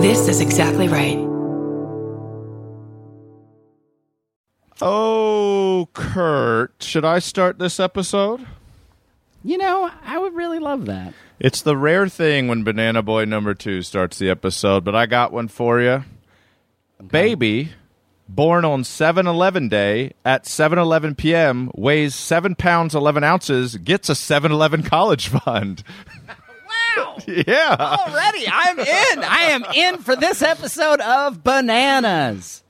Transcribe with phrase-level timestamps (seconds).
[0.00, 1.18] This is exactly right.
[4.80, 8.46] Oh, Kurt, should I start this episode?
[9.44, 11.12] You know, I would really love that.
[11.38, 15.32] It's the rare thing when Banana Boy number two starts the episode, but I got
[15.32, 16.04] one for you.
[17.06, 17.72] Baby,
[18.26, 24.08] born on 7 Eleven Day at 7 11 p.m., weighs 7 pounds 11 ounces, gets
[24.08, 25.82] a 7 Eleven college fund.
[26.96, 27.16] Wow!
[27.26, 27.76] yeah.
[27.78, 29.24] Already, I'm in.
[29.24, 32.62] I am in for this episode of Bananas.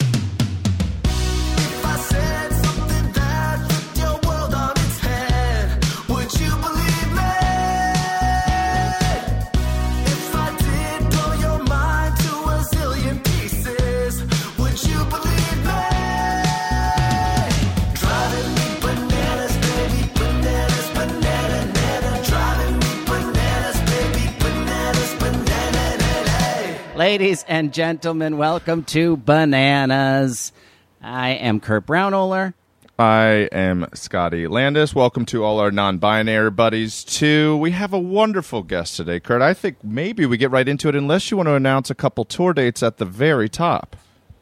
[27.01, 30.52] Ladies and gentlemen, welcome to Bananas.
[31.01, 32.52] I am Kurt Braunohler.
[32.99, 34.95] I am Scotty Landis.
[34.95, 37.57] Welcome to all our non binary buddies, too.
[37.57, 39.41] We have a wonderful guest today, Kurt.
[39.41, 42.27] I think maybe we get right into it unless you want to announce a couple
[42.27, 43.96] tour dates at the very top.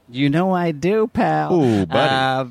[0.09, 1.55] You know I do, pal.
[1.55, 2.09] Ooh, buddy.
[2.11, 2.43] Uh,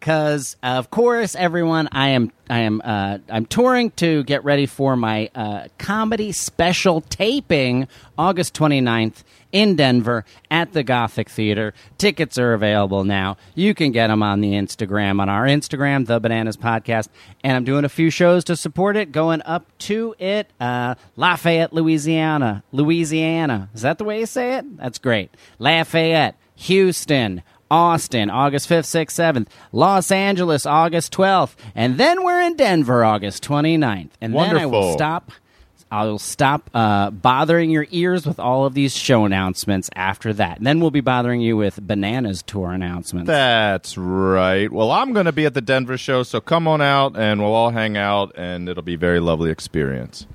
[0.00, 4.96] because of course, everyone, I am I am uh, I'm touring to get ready for
[4.96, 7.86] my uh, comedy special taping
[8.18, 11.74] August 29th in Denver at the Gothic Theater.
[11.98, 13.36] Tickets are available now.
[13.54, 17.08] You can get them on the Instagram on our Instagram, the Bananas Podcast,
[17.44, 19.12] and I'm doing a few shows to support it.
[19.12, 23.68] Going up to it, uh, Lafayette, Louisiana, Louisiana.
[23.74, 24.76] Is that the way you say it?
[24.78, 25.30] That's great.
[25.58, 26.36] Lafayette.
[26.54, 33.04] Houston, Austin, August 5th, 6th, 7th, Los Angeles, August 12th, and then we're in Denver,
[33.04, 34.10] August 29th.
[34.20, 35.32] And then I will stop.
[35.92, 40.56] I will stop uh, bothering your ears with all of these show announcements after that.
[40.56, 43.26] And then we'll be bothering you with Bananas tour announcements.
[43.26, 44.72] That's right.
[44.72, 47.52] Well, I'm going to be at the Denver show, so come on out and we'll
[47.52, 50.26] all hang out, and it'll be a very lovely experience.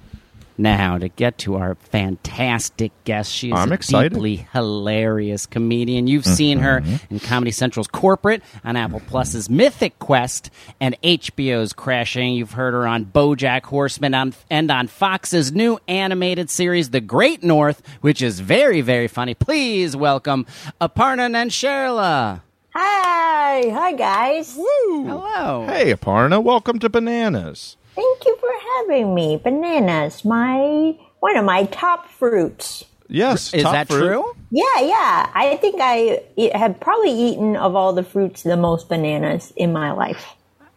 [0.59, 4.13] Now, to get to our fantastic guest, she is I'm a excited.
[4.13, 6.07] deeply hilarious comedian.
[6.07, 7.13] You've seen her Mm-hmm.
[7.13, 12.33] in Comedy Central's Corporate, on Apple Plus's Mythic Quest, and HBO's Crashing.
[12.33, 17.43] You've heard her on BoJack Horseman on, and on Fox's new animated series, The Great
[17.43, 19.33] North, which is very, very funny.
[19.35, 20.45] Please welcome
[20.81, 22.41] Aparna Nancherla.
[22.75, 24.53] Hi, hi guys.
[24.55, 25.65] Hello.
[25.67, 27.75] Hey, Aparna, welcome to Bananas.
[27.97, 29.37] Thank you for having me.
[29.43, 32.85] Bananas, my one of my top fruits.
[33.09, 34.07] Yes, Is top that fruit.
[34.07, 34.33] true?
[34.51, 35.29] Yeah, yeah.
[35.33, 36.21] I think I
[36.55, 40.25] have probably eaten of all the fruits the most bananas in my life.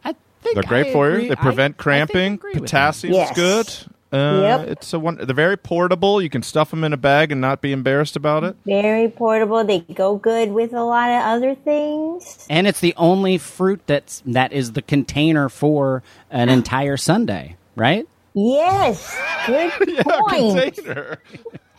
[0.04, 1.22] I think They're great I for agree.
[1.24, 1.28] you.
[1.30, 2.34] They prevent I think I cramping.
[2.34, 2.62] agree with.
[2.62, 3.36] Potassium's Yes.
[3.36, 3.68] good.
[4.12, 4.68] Uh, Yep.
[4.68, 5.16] It's a one.
[5.16, 6.20] They're very portable.
[6.20, 8.56] You can stuff them in a bag and not be embarrassed about it.
[8.66, 9.62] Very portable.
[9.64, 12.46] They go good with a lot of other things.
[12.50, 18.06] And it's the only fruit that's that is the container for an entire sundae, right?
[18.34, 19.16] Yes,
[19.46, 19.70] good
[20.04, 20.74] point.
[20.76, 21.18] Container.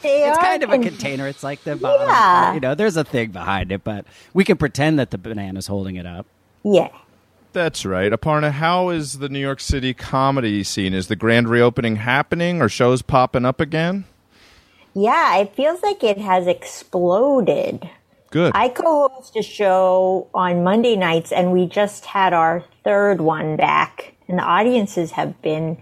[0.01, 1.27] They It's kind of a container.
[1.27, 2.07] It's like the bottom.
[2.07, 2.53] Yeah.
[2.55, 5.95] You know, there's a thing behind it, but we can pretend that the banana's holding
[5.95, 6.25] it up.
[6.63, 6.89] Yeah.
[7.53, 8.11] That's right.
[8.11, 10.93] Aparna, how is the New York City comedy scene?
[10.93, 14.05] Is the grand reopening happening or shows popping up again?
[14.93, 17.89] Yeah, it feels like it has exploded.
[18.29, 18.53] Good.
[18.55, 24.13] I co-host a show on Monday nights, and we just had our third one back,
[24.29, 25.77] and the audiences have been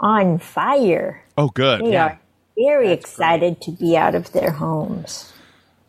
[0.00, 1.22] on fire.
[1.38, 1.80] oh, good.
[1.84, 2.18] They are
[2.56, 5.32] very excited to be out of their homes.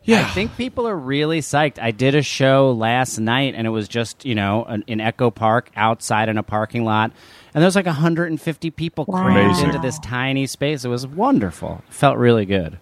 [0.05, 0.21] Yeah.
[0.21, 1.81] I think people are really psyched.
[1.81, 5.31] I did a show last night, and it was just you know an, in Echo
[5.31, 7.11] Park outside in a parking lot,
[7.53, 10.85] and there was like 150 people crammed into this tiny space.
[10.85, 11.83] It was wonderful.
[11.87, 12.77] It felt really good.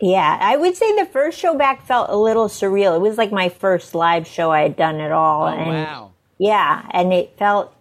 [0.00, 2.96] Yeah, I would say the first show back felt a little surreal.
[2.96, 5.44] It was like my first live show I had done at all.
[5.44, 7.74] Oh, and Yeah, and it felt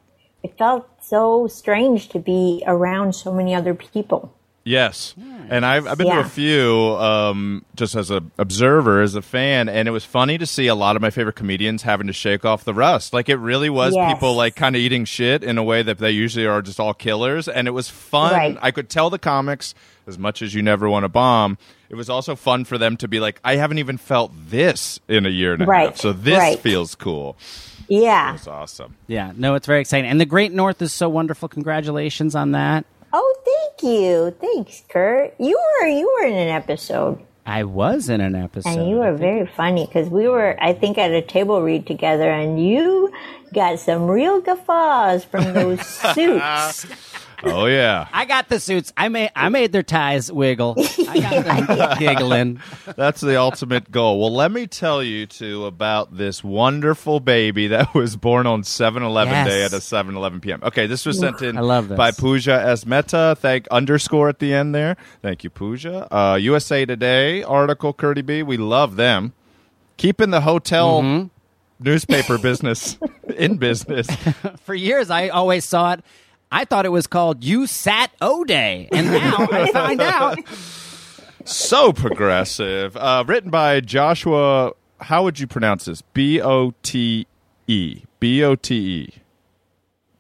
[0.44, 4.34] it felt so strange to be around so many other people.
[4.66, 5.14] Yes.
[5.50, 9.68] And I've, I've been to a few um, just as an observer, as a fan,
[9.68, 12.46] and it was funny to see a lot of my favorite comedians having to shake
[12.46, 13.12] off the rust.
[13.14, 14.14] Like it really was Yes.
[14.14, 16.94] people like kind of eating shit in a way that they usually are just all
[16.94, 18.32] killers, and it was fun.
[18.34, 18.58] Right.
[18.62, 19.76] I could tell the comics
[20.08, 21.58] as much as you never want to bomb.
[21.90, 25.26] It was also fun for them to be like, I haven't even felt this in
[25.26, 26.58] a year and a half, Right, so this right.
[26.60, 27.36] feels cool.
[27.90, 28.34] Yeah.
[28.36, 28.96] It's awesome.
[29.08, 30.10] Yeah, no, it's very exciting.
[30.10, 31.50] And the Great North is so wonderful.
[31.50, 32.86] Congratulations on that.
[33.16, 34.36] Oh, thank you.
[34.42, 35.36] Thanks, Kurt.
[35.40, 37.20] You were you were in an episode.
[37.46, 38.70] I was in an episode.
[38.70, 42.32] And you were very funny because we were, I think, at a table read together,
[42.32, 43.12] and you
[43.54, 46.86] got some real guffaws from those suits.
[47.44, 48.92] Oh yeah, I got the suits.
[48.96, 50.76] I made I made their ties wiggle.
[51.10, 52.60] I got them giggling.
[52.96, 54.20] that's the ultimate goal.
[54.20, 59.34] Well, let me tell you two about this wonderful baby that was born on 7-Eleven
[59.34, 59.48] Yes.
[59.48, 60.60] day at a 7-Eleven p.m.
[60.64, 61.98] Okay, this was sent in I love this.
[61.98, 62.86] by Pooja S.
[62.86, 63.36] Mehta.
[63.40, 64.98] Thank underscore at the end there.
[65.22, 66.08] Thank you, Pooja.
[66.14, 68.44] Uh, USA Today article, Curdy B.
[68.44, 69.34] We love them.
[69.98, 71.28] Keeping the hotel Mm-hmm.
[71.84, 72.98] newspaper business
[73.36, 74.08] in business.
[74.64, 76.04] For years, I always saw it.
[76.54, 80.38] I thought it was called "You Sat O Day," and now I find out.
[81.46, 82.96] so progressive.
[82.96, 84.74] Uh, written by Joshua.
[85.02, 86.02] How would you pronounce this?
[86.14, 87.28] B O T
[87.68, 88.04] E.
[88.20, 89.14] B O T E.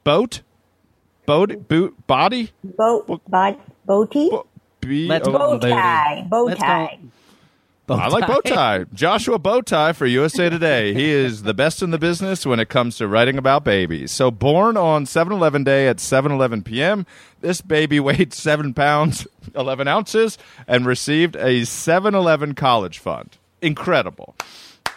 [0.04, 0.42] Boat.
[1.26, 1.68] Boat.
[1.70, 1.96] Boot.
[2.08, 2.52] Body.
[2.64, 3.58] Boat, bod,
[3.88, 4.46] boaty,
[4.82, 5.38] B Let's go.
[5.38, 6.60] bow tie, bow Let's
[7.88, 7.98] go.
[7.98, 8.06] tie.
[8.06, 8.94] I like Bowtie.
[8.94, 10.94] Joshua Bowtie for USA Today.
[10.94, 14.12] He is the best in the business when it comes to writing about babies.
[14.12, 17.06] So, born on 7 Eleven Day at 7 11 p.m.,
[17.42, 20.38] this baby weighed 7 pounds, 11 ounces,
[20.68, 23.38] and received a 7 Eleven college fund.
[23.62, 24.36] Incredible.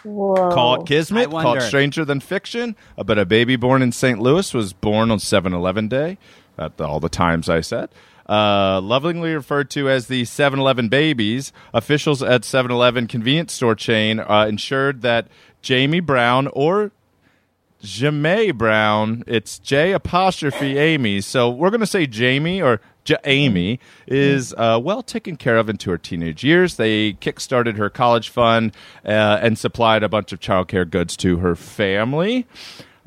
[0.03, 0.51] Whoa.
[0.51, 1.61] Call it Kismet, call it.
[1.61, 2.75] Stranger Than Fiction.
[2.95, 4.19] But a baby born in St.
[4.19, 6.17] Louis was born on 7 Eleven Day.
[6.57, 7.89] At all the times I said.
[8.27, 13.75] Uh, lovingly referred to as the 7 Eleven babies, officials at 7 Eleven convenience store
[13.75, 15.27] chain uh, ensured that
[15.61, 16.91] Jamie Brown or
[17.81, 21.21] Jamie Brown, it's J apostrophe Amy.
[21.21, 25.69] So we're going to say Jamie or J- Amy is uh, well taken care of
[25.69, 26.75] into her teenage years.
[26.75, 28.73] They kickstarted her college fund
[29.05, 32.47] uh, and supplied a bunch of childcare goods to her family.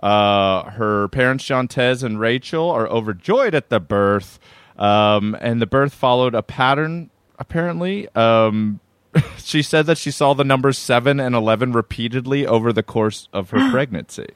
[0.02, 4.38] Uh, her parents, Jontez and Rachel, are overjoyed at the birth,
[4.80, 7.10] um, and the birth followed a pattern.
[7.38, 8.80] Apparently, um,
[9.38, 13.50] she said that she saw the numbers seven and eleven repeatedly over the course of
[13.50, 14.28] her pregnancy.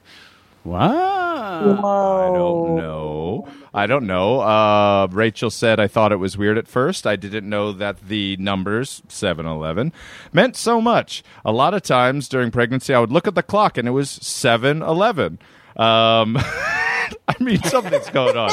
[0.63, 1.75] Wow.
[1.75, 2.33] Whoa.
[2.33, 3.47] I don't know.
[3.73, 4.39] I don't know.
[4.39, 7.05] Uh, Rachel said, I thought it was weird at first.
[7.05, 9.93] I didn't know that the numbers, 7 Eleven,
[10.33, 11.23] meant so much.
[11.43, 14.09] A lot of times during pregnancy, I would look at the clock and it was
[14.09, 15.37] 7 Eleven.
[15.75, 16.35] Um,
[17.27, 18.49] I mean, something's going on.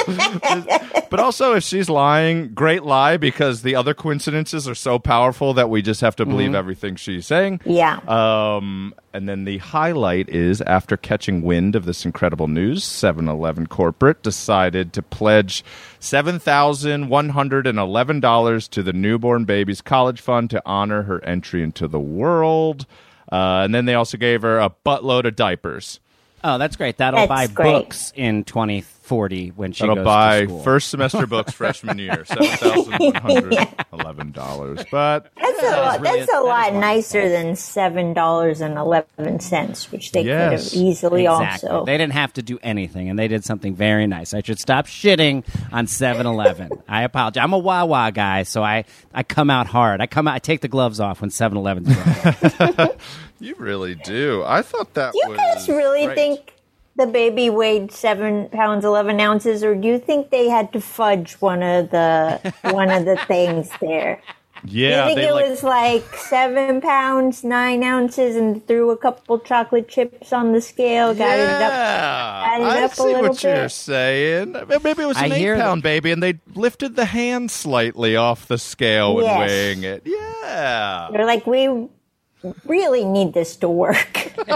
[1.11, 5.71] but also, if she's lying, great lie because the other coincidences are so powerful that
[5.71, 7.61] we just have to believe everything she's saying.
[7.65, 7.99] Yeah.
[8.09, 13.67] Um, and then the highlight is after catching wind of this incredible news, 7 Eleven
[13.67, 15.63] corporate decided to pledge
[16.01, 22.87] $7,111 to the newborn baby's college fund to honor her entry into the world.
[23.31, 26.01] Uh, and then they also gave her a buttload of diapers.
[26.45, 26.97] Oh, that's great.
[26.97, 27.73] That'll That's buy great.
[27.73, 30.63] books in 2040 when she That'll goes buy to school.
[30.63, 34.87] first semester books freshman year, $7,111.
[34.91, 36.01] But That's a lot.
[36.01, 40.23] really- that's a that is lot nicer than seven dollars and eleven cents, which they
[40.23, 40.71] Yes.
[40.71, 41.69] could have easily Exactly.
[41.69, 41.85] also.
[41.85, 44.35] They didn't have to do anything, and they did something very nice.
[44.35, 46.71] I should stop shitting on 7-Eleven.
[46.89, 47.43] I apologize.
[47.43, 48.85] I'm a Wawa guy, so I,
[49.15, 50.01] I come out hard.
[50.01, 50.35] I come out.
[50.35, 52.89] I take the gloves off when 7-Eleven's wrong.
[53.43, 54.43] you really do.
[54.47, 55.39] I thought that do you was.
[55.39, 56.15] guys really great.
[56.17, 56.55] think
[56.97, 61.35] the baby weighed seven pounds eleven ounces, or do you think they had to fudge
[61.35, 64.21] one of the one of the things there?
[64.65, 68.97] Yeah, you think they it like, was like seven pounds nine ounces and threw a
[68.97, 71.61] couple chocolate chips on the scale, got it up.
[71.61, 74.53] Yeah, add it I up a see little what you're saying.
[74.69, 78.57] Maybe it was an hear eight-pound baby, and they lifted the hand slightly off the
[78.59, 79.39] scale when Yes.
[79.41, 80.03] weighing it.
[80.05, 81.89] Yeah, They're like, we
[82.67, 84.33] really need this to work.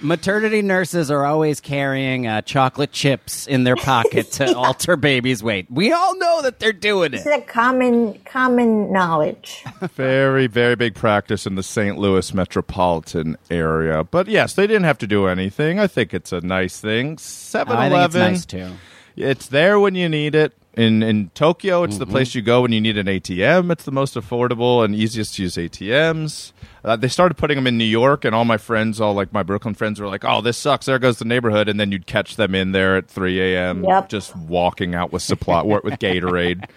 [0.00, 5.70] Maternity nurses are always carrying uh, chocolate chips in their pocket to alter babies' weight.
[5.70, 7.24] We all know that they're doing it.
[7.24, 9.64] It's a common common knowledge.
[9.94, 11.98] very, very big practice in the St.
[11.98, 14.02] Louis metropolitan area.
[14.02, 15.78] But yes, they didn't have to do anything.
[15.78, 17.18] I think it's a nice thing.
[17.18, 18.32] Seven I think it's Eleven.
[18.32, 18.72] nice too.
[19.14, 20.54] It's there when you need it.
[20.74, 22.12] In in Tokyo, it's the Mm-hmm.
[22.12, 23.70] place you go when you need an ATM.
[23.70, 26.52] It's the most affordable and easiest to use ATMs.
[26.82, 29.42] Uh, they started putting them in New York, and all my friends, all like my
[29.42, 32.36] Brooklyn friends, were like, "Oh, this sucks." There goes the neighborhood, and then you'd catch
[32.36, 33.84] them in there at 3 a.m.
[33.84, 34.08] Yep.
[34.08, 36.64] just walking out with supply with Gatorade.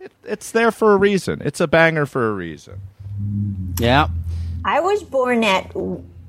[0.00, 1.40] It, it's there for a reason.
[1.44, 2.80] It's a banger for a reason.
[3.78, 4.08] Yeah.
[4.64, 5.72] I was born at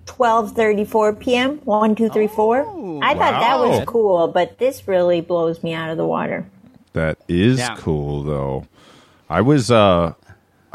[0.05, 1.58] twelve thirty four p.m.
[1.65, 2.60] One, two, three, four.
[3.03, 6.46] I thought that was cool, but this really blows me out of the water.
[6.93, 7.75] That is Yeah.
[7.77, 8.67] cool though.
[9.29, 10.13] I was uh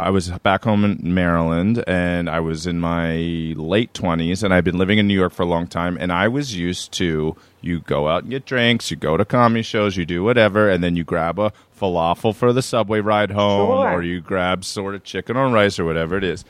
[0.00, 3.16] I was back home in Maryland and I was in my
[3.56, 6.28] late 20s and I've been living in New York for a long time and I
[6.28, 10.06] was used to you go out and get drinks, you go to comedy shows, you
[10.06, 13.90] do whatever and then you grab a falafel for the subway ride home Sure.
[13.94, 16.44] or you grab sort of chicken on rice or whatever it is.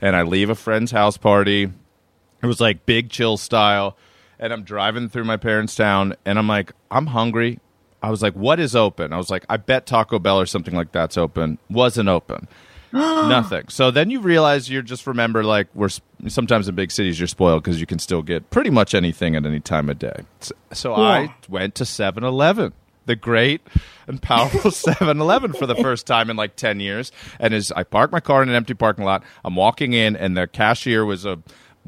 [0.00, 1.70] And I leave a friend's house party
[2.40, 3.96] it was like big chill style.
[4.40, 7.58] And I'm driving through my parents' town and I'm like, I'm hungry.
[8.02, 10.74] I was like, "What is open?" I was like, "I bet Taco Bell or something
[10.74, 12.48] like that's open." Wasn't open.
[12.92, 13.64] Nothing.
[13.68, 15.90] So then you realize you're just remember like we're
[16.26, 19.44] sometimes in big cities you're spoiled because you can still get pretty much anything at
[19.44, 20.22] any time of day.
[20.40, 22.72] So, so I went to 7-Eleven,
[23.04, 23.60] the great
[24.06, 27.12] and powerful 7-Eleven for the first time in like 10 years.
[27.38, 30.34] And as I parked my car in an empty parking lot, I'm walking in and
[30.34, 31.38] the cashier was a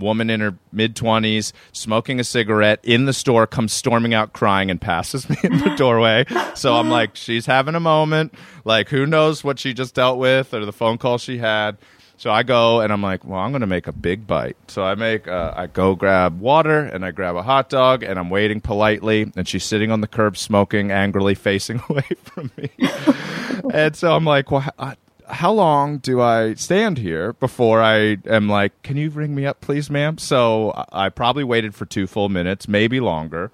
[0.01, 4.71] woman in her mid 20s smoking a cigarette in the store comes storming out crying
[4.71, 6.25] and passes me in the doorway.
[6.55, 8.35] So i'm like she's having a moment.
[8.65, 11.79] Like who knows what she just dealt with or the phone call she had.
[12.17, 14.57] So i go and i'm like well i'm going to make a big bite.
[14.69, 18.19] So i make uh, i go grab water and i grab a hot dog and
[18.19, 22.71] i'm waiting politely and she's sitting on the curb smoking angrily facing away from me.
[23.73, 24.97] And so i'm like well I,
[25.31, 29.61] how long do I stand here before I am like, can you ring me up,
[29.61, 30.19] please, ma'am?
[30.19, 33.51] So I probably waited for two full minutes, maybe longer.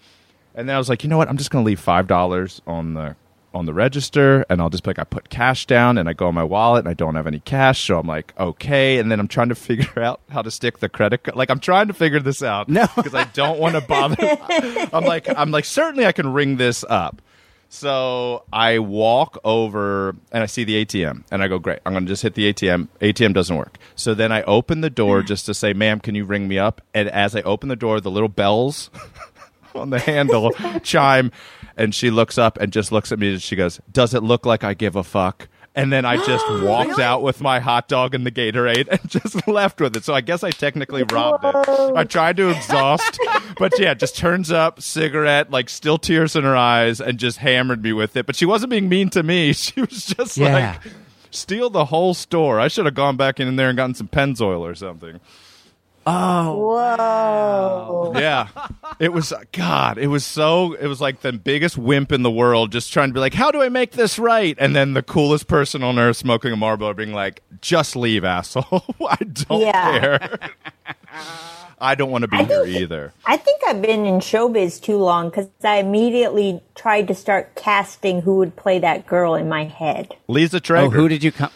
[0.54, 1.28] And then I was like, you know what?
[1.28, 3.16] I'm just going to leave five dollars on the
[3.54, 6.28] on the register, and I'll just be like, I put cash down, and I go
[6.28, 8.98] in my wallet, and I don't have any cash, so I'm like, okay.
[8.98, 11.36] And then I'm trying to figure out how to stick the credit card.
[11.36, 12.86] Like I'm trying to figure this out, No.
[12.96, 14.36] because I don't want to bother.
[14.92, 17.22] I'm like, I'm like, certainly I can ring this up.
[17.68, 22.06] So I walk over and I see the ATM and I go, great, I'm going
[22.06, 22.88] to just hit the ATM.
[23.00, 23.78] ATM doesn't work.
[23.94, 25.26] So then I open the door mm-hmm.
[25.26, 26.80] just to say, ma'am, can you ring me up?
[26.94, 28.90] And as I open the door, the little bells
[29.74, 31.32] on the handle chime
[31.76, 34.46] and she looks up and just looks at me and she goes, does it look
[34.46, 35.48] like I give a fuck?
[35.76, 39.46] And then I just walked out with my hot dog and the Gatorade and just
[39.46, 40.04] left with it.
[40.04, 41.54] So I guess I technically robbed it.
[41.94, 43.18] I tried to exhaust,
[43.58, 47.82] but yeah, just turns up, cigarette, like still tears in her eyes, and just hammered
[47.82, 48.24] me with it.
[48.26, 49.52] But she wasn't being mean to me.
[49.52, 50.78] She was just Yeah.
[50.82, 50.92] like,
[51.30, 52.58] steal the whole store.
[52.58, 55.20] I should have gone back in there and gotten some Pennzoil or something.
[56.06, 58.12] Oh, Whoa.
[58.16, 58.48] Yeah.
[59.00, 62.72] It was God, it was so it was like the biggest wimp in the world
[62.72, 64.56] just trying to be like, How do I make this right?
[64.58, 68.84] And then the coolest person on earth smoking a Marlboro being like, Just leave, asshole.
[69.08, 69.98] I don't Yeah.
[69.98, 70.38] care.
[71.78, 73.12] I don't want to be here either.
[73.26, 78.22] I think I've been in showbiz too long because I immediately tried to start casting
[78.22, 80.16] who would play that girl in my head.
[80.26, 81.50] Lisa Oh, who did you come?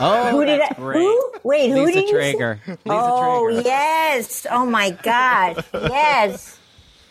[0.00, 0.74] Oh, Who did that's I?
[0.74, 0.98] great.
[0.98, 1.32] Who?
[1.44, 2.20] Wait, who Lisa did you?
[2.20, 2.32] say?
[2.32, 2.60] Traeger.
[2.66, 3.68] Lisa Oh Traeger.
[3.68, 4.46] yes!
[4.50, 5.64] Oh my God!
[5.72, 6.58] Yes.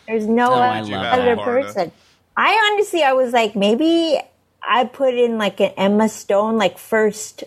[0.06, 1.92] There's no Oh, I other person.
[2.36, 4.18] I honestly, I was like, maybe
[4.62, 7.44] I put in like an Emma Stone, like first,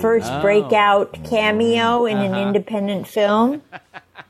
[0.00, 0.40] first Oh.
[0.40, 2.34] breakout cameo in Uh-huh.
[2.34, 3.62] an independent film.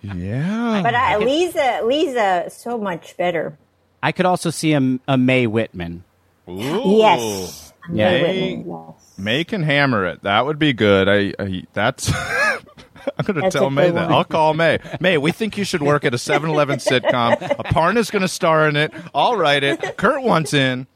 [0.02, 0.80] yeah.
[0.82, 3.56] But I, Lisa, Lisa, so much better.
[4.02, 6.04] I could also see a, a Mae Whitman.
[6.48, 6.96] Ooh.
[6.98, 7.72] Yes.
[7.92, 8.10] Yeah.
[8.10, 9.07] Mae Whitman, yes.
[9.18, 10.22] Mae can hammer it.
[10.22, 11.08] That would be good.
[11.08, 12.10] I, I that's
[13.16, 13.94] I'm going to That's tell Mae that.
[13.94, 14.12] one.
[14.12, 14.78] I'll call Mae.
[15.00, 17.36] Mae, we think you should work at a 7-Eleven sitcom.
[17.38, 18.92] Aparna's going to star in it.
[19.14, 19.96] I'll write it.
[19.96, 20.86] Kurt wants in.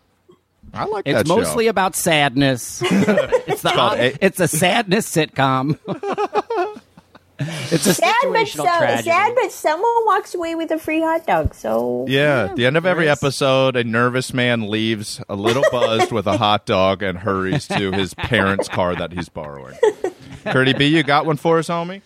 [0.75, 1.37] I like It's that show.
[1.37, 2.81] mostly about sadness.
[2.85, 5.79] it's the called A- it's a sadness sitcom.
[7.39, 9.11] it's a Sad but, situational so, tragedy.
[9.11, 11.55] sad, but someone walks away with a free hot dog.
[11.55, 13.19] So Yeah, at the end of every Nice.
[13.23, 17.91] episode, a nervous man leaves a little buzzed with a hot dog and hurries to
[17.93, 19.75] his parents' car that he's borrowing.
[20.45, 22.03] Curdy B, you got one for us, homie?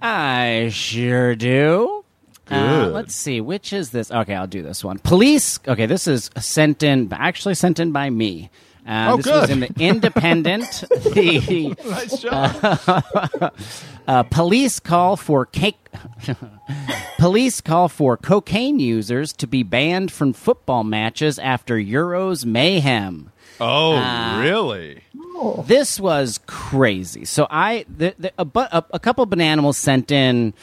[0.00, 2.04] I sure do.
[2.50, 4.10] Uh, let's see, which is this?
[4.12, 4.98] Okay, I'll do this one.
[4.98, 5.58] Police.
[5.66, 8.50] Okay, this is sent in, actually sent in by me.
[8.86, 10.84] Uh, Oh, this was in the Independent.
[10.90, 13.52] the Nice job.
[14.08, 15.76] uh, police call for cake.
[17.18, 23.32] police call for cocaine users to be banned from football matches after Euros mayhem.
[23.60, 25.02] oh, Uh, really?
[25.66, 27.24] This was crazy.
[27.26, 30.54] So I, the, the, a, a, a couple of bananimals sent in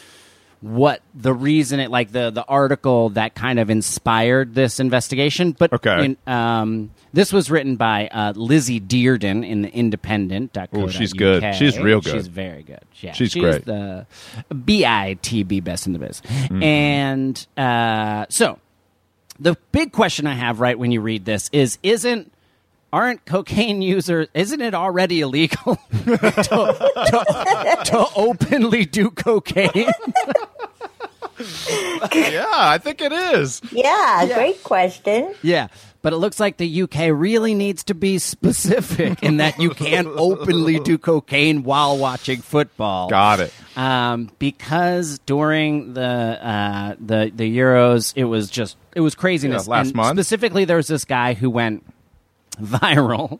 [0.64, 5.52] what the reason it like the the article that kind of inspired this investigation.
[5.52, 6.06] But Okay.
[6.06, 10.58] in, um, this was written by uh, Lizzie Dearden in the Independent.
[10.76, 11.54] Ooh, she's good.
[11.56, 12.14] She's real good.
[12.14, 12.80] She's very good.
[13.02, 13.66] Yeah, She's great.
[13.66, 14.08] the
[14.66, 16.22] B-I-T-B best in the biz.
[16.22, 16.64] Mm-hmm.
[16.64, 18.58] And uh, so
[19.40, 22.32] the big question I have right when you read this is isn't
[22.94, 29.70] aren't cocaine users isn't it already illegal to, to, to openly do cocaine
[32.14, 33.60] Yeah, I think it is.
[33.72, 35.34] yeah, great question.
[35.42, 35.68] yeah
[36.04, 40.08] but it looks like the UK really needs to be specific in that you can't
[40.08, 43.10] openly do cocaine while watching football.
[43.10, 43.54] Got it.
[43.78, 49.66] um, because during the uh, the the Euros, it was just it was craziness.
[49.66, 50.18] Yeah, last And month.
[50.18, 51.86] specifically, there was this guy who went
[52.56, 53.40] viral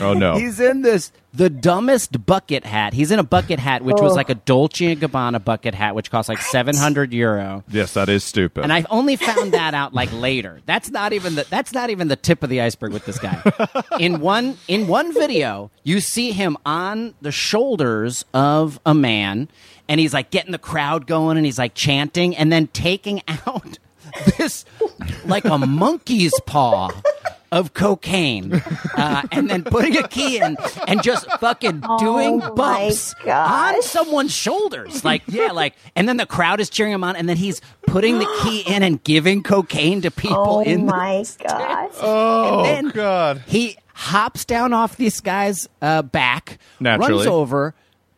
[0.00, 0.34] Oh, no.
[0.36, 2.92] He's in this the dumbest bucket hat.
[2.92, 4.14] He's in a bucket hat, which was Oh.
[4.16, 7.62] like a Dolce and Gabbana bucket hat, which cost like seven hundred euro.
[7.68, 8.64] Yes, that is stupid.
[8.64, 10.60] And I only found that out like later.
[10.66, 13.40] That's not even the that's not even the tip of the iceberg with this guy.
[13.98, 19.48] In one in one video, you see him on the shoulders of a man,
[19.88, 23.78] and he's like getting the crowd going, and he's like chanting, and then taking out
[24.36, 24.64] this
[25.24, 26.90] like a monkey's paw
[27.52, 28.52] of cocaine,
[28.96, 33.82] uh, and then putting a key in and just fucking doing Oh my bumps on
[33.82, 35.04] someone's shoulders.
[35.04, 38.18] Like, yeah, like, and then the crowd is cheering him on, and then he's putting
[38.18, 41.90] the key in and giving cocaine to people Oh in the my gosh.
[42.00, 43.42] oh then God!
[43.46, 47.12] he hops down off this guy's uh, back, Naturally.
[47.14, 47.74] runs over,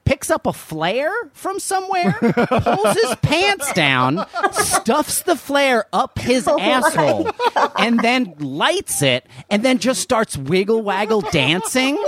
[0.09, 6.49] picks up a flare from somewhere, pulls his pants down, stuffs the flare up his
[6.59, 7.29] asshole,
[7.79, 12.03] and then lights it, and then just starts wiggle waggle dancing.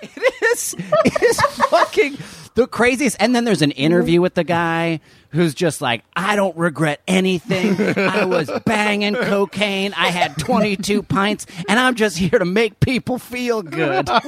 [0.00, 2.18] It is, it is fucking
[2.54, 3.16] the craziest.
[3.18, 5.00] And then there's an interview with the guy
[5.30, 7.98] who's just like, I don't regret anything.
[7.98, 9.92] I was banging cocaine.
[9.96, 14.08] I had 22 pints, and I'm just here to make people feel good.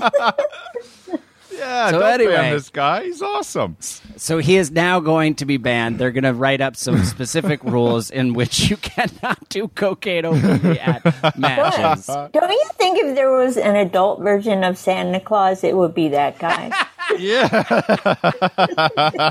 [1.56, 2.32] Yeah, So don't anyway.
[2.34, 3.04] ban this guy.
[3.04, 3.76] He's awesome.
[4.16, 5.98] So he is now going to be banned.
[5.98, 10.78] They're going to write up some specific rules in which you cannot do cocaine openly
[10.80, 11.04] at
[11.38, 12.06] matches.
[12.32, 16.08] Don't you think if there was an adult version of Santa Claus, it would be
[16.08, 16.72] that guy?
[17.18, 17.48] Yeah.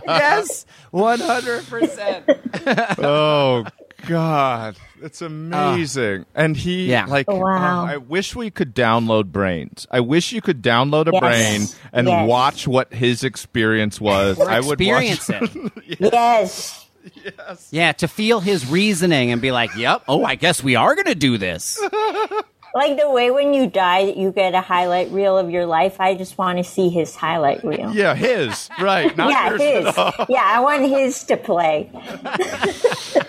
[0.05, 2.99] yes, 100%.
[3.03, 3.65] Oh
[4.07, 5.25] God, it's ah.
[5.25, 6.25] amazing.
[6.35, 7.05] and he, Yeah.
[7.05, 7.83] like, oh, Wow.
[7.83, 9.87] oh, I wish we could download brains.
[9.91, 11.19] I wish you could download a Yes.
[11.21, 12.27] brain and Yes.
[12.27, 14.39] watch what his experience was.
[14.39, 15.55] I would Experience watch.
[15.55, 15.99] it.
[16.13, 16.85] Yes.
[17.23, 17.67] Yes.
[17.71, 21.07] Yeah, to feel his reasoning and be like, "Yep, oh, I guess we are going
[21.07, 21.77] to do this."
[22.75, 25.99] Like the way when you die, you get a highlight reel of your life.
[26.01, 27.91] I just want to see his highlight reel.
[27.93, 29.61] Yeah, his right, not Yeah, yours.
[29.95, 29.95] his.
[30.29, 31.91] Yeah, I want his to play.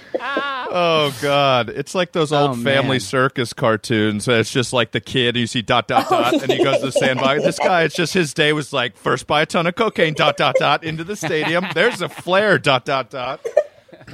[0.77, 3.01] Oh God, it's like those old Oh, family man.
[3.01, 4.27] circus cartoons.
[4.27, 6.87] It's just like the kid you see dot dot Oh, dot, and he goes to
[6.87, 7.43] the sandbox.
[7.45, 10.37] This guy, it's just his day was like first buy a ton of cocaine dot
[10.37, 11.67] dot dot into the stadium.
[11.75, 13.45] There's a flare dot dot dot.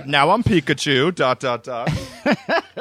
[0.04, 1.90] Now I'm Pikachu dot dot dot.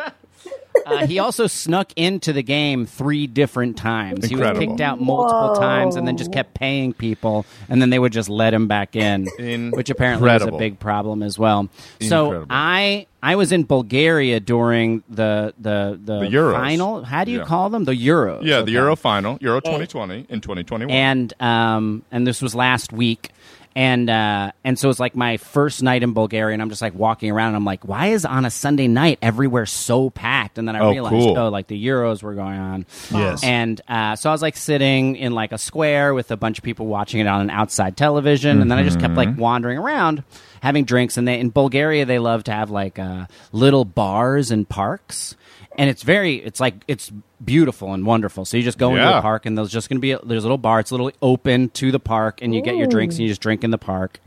[0.91, 4.30] Uh, he also snuck into the game three different times.
[4.30, 4.60] Incredible.
[4.62, 5.60] He was kicked out multiple Whoa.
[5.60, 8.95] times and then just kept paying people, and then they would just let him back
[8.95, 9.28] in,
[9.71, 11.69] which apparently was a big problem as well.
[11.99, 12.41] Incredible.
[12.41, 16.54] So I I was in Bulgaria during the the the, The Euros.
[16.54, 17.04] final.
[17.04, 17.45] How do you Yeah.
[17.45, 17.84] call them?
[17.84, 18.43] The Euros.
[18.43, 18.71] Yeah, the Okay.
[18.73, 20.89] Euro final, Euro 2020 in 2021.
[20.95, 23.32] and um and this was last week
[23.75, 26.95] and uh and so it's like my first night in Bulgaria and I'm just like
[26.95, 30.67] walking around and I'm like why is on a Sunday night everywhere so packed and
[30.67, 31.38] then I Oh, realized cool.
[31.38, 33.43] oh like the Euros were going on Yes.
[33.43, 36.63] and uh so I was like sitting in like a square with a bunch of
[36.63, 40.23] people watching it on an outside television and then I just kept like wandering around
[40.62, 44.67] having drinks and they in Bulgaria they love to have like uh little bars and
[44.67, 45.36] parks
[45.80, 47.12] and it's very it's like it's
[47.44, 48.44] beautiful and wonderful.
[48.46, 49.20] So you just go into Yeah.
[49.20, 50.82] a park and there's just going to be a, there's a little bar.
[50.82, 53.39] It's a little open to the park and you get your drinks and you just
[53.42, 54.20] drink in the park.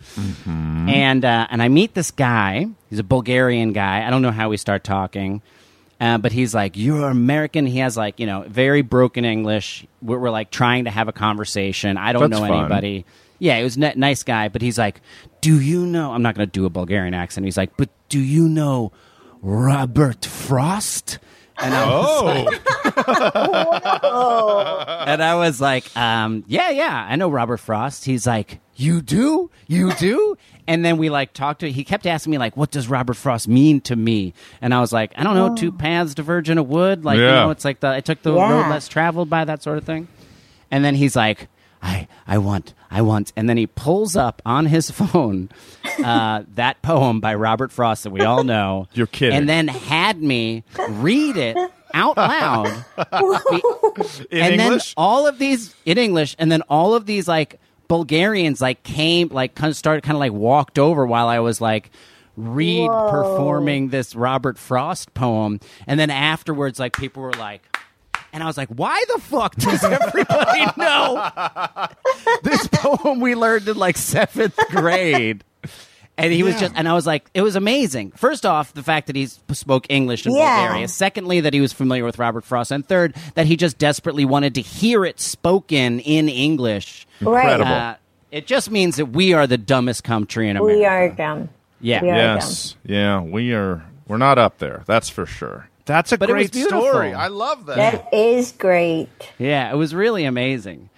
[0.47, 2.67] And uh, and i meet this guy.
[2.91, 4.07] He's a bulgarian guy.
[4.07, 5.43] I don't know how we start talking.
[6.01, 7.67] Uh, but he's like you're american.
[7.67, 9.87] He has like you know very broken english.
[10.01, 11.97] We're, we're like trying to have a conversation.
[11.97, 12.61] I don't That's know fun.
[12.61, 13.05] anybody.
[13.38, 14.49] Yeah he was a nice guy.
[14.49, 15.01] But he's like
[15.43, 17.45] do you know i'm not going to do a bulgarian accent.
[17.45, 18.91] He's like but do you know
[19.43, 21.19] robert frost
[21.59, 22.49] and I was
[22.97, 28.05] oh, and I was like, um, yeah, yeah, I know Robert Frost.
[28.05, 29.51] He's like, you do?
[29.67, 30.37] You do?
[30.67, 33.49] And then we like talked to he kept asking me like, what does Robert Frost
[33.49, 34.33] mean to me?
[34.61, 37.05] And I was like, I don't know, two paths diverge in a wood.
[37.05, 38.51] Like, you know, it's like the I took the Yeah.
[38.51, 40.09] road less traveled by that sort of thing.
[40.71, 41.49] And then he's like,
[41.83, 45.48] I I want I want and then he pulls up on his phone
[46.05, 48.87] uh, that poem by Robert Frost that we all know.
[48.92, 49.37] You're kidding.
[49.37, 51.57] And then had me read it
[51.94, 52.66] out loud
[54.31, 54.94] in and English.
[54.94, 59.28] then all of these in English, and then all of these like Bulgarians like came
[59.28, 61.90] like kind of started kind of like walked over while I was like
[62.37, 63.11] read Whoa.
[63.11, 67.62] performing this Robert Frost poem, and then afterwards like people were like.
[68.33, 71.33] And I was like, why the fuck does everybody know
[72.42, 75.45] this poem we learned in like seventh grade?
[76.18, 78.12] And he was just, and I was like, it was amazing.
[78.12, 80.66] First off, the fact that he spoke English in Yeah.
[80.66, 80.88] Bulgaria.
[80.88, 82.71] Secondly, that he was familiar with Robert Frost.
[82.71, 87.07] And third, that he just desperately wanted to hear it spoken in English.
[87.21, 87.66] Incredible.
[87.73, 87.95] Uh,
[88.31, 90.79] it just means that we are the dumbest country in America.
[90.79, 91.49] We are dumb.
[91.81, 92.03] Yeah.
[92.03, 93.83] We are yes, yeah, we are.
[94.07, 94.83] We're not up there.
[94.87, 95.68] That's for sure.
[95.85, 97.12] That's a But great story.
[97.12, 97.77] I love that.
[97.77, 99.09] That is great.
[99.38, 100.88] Yeah, it was really amazing.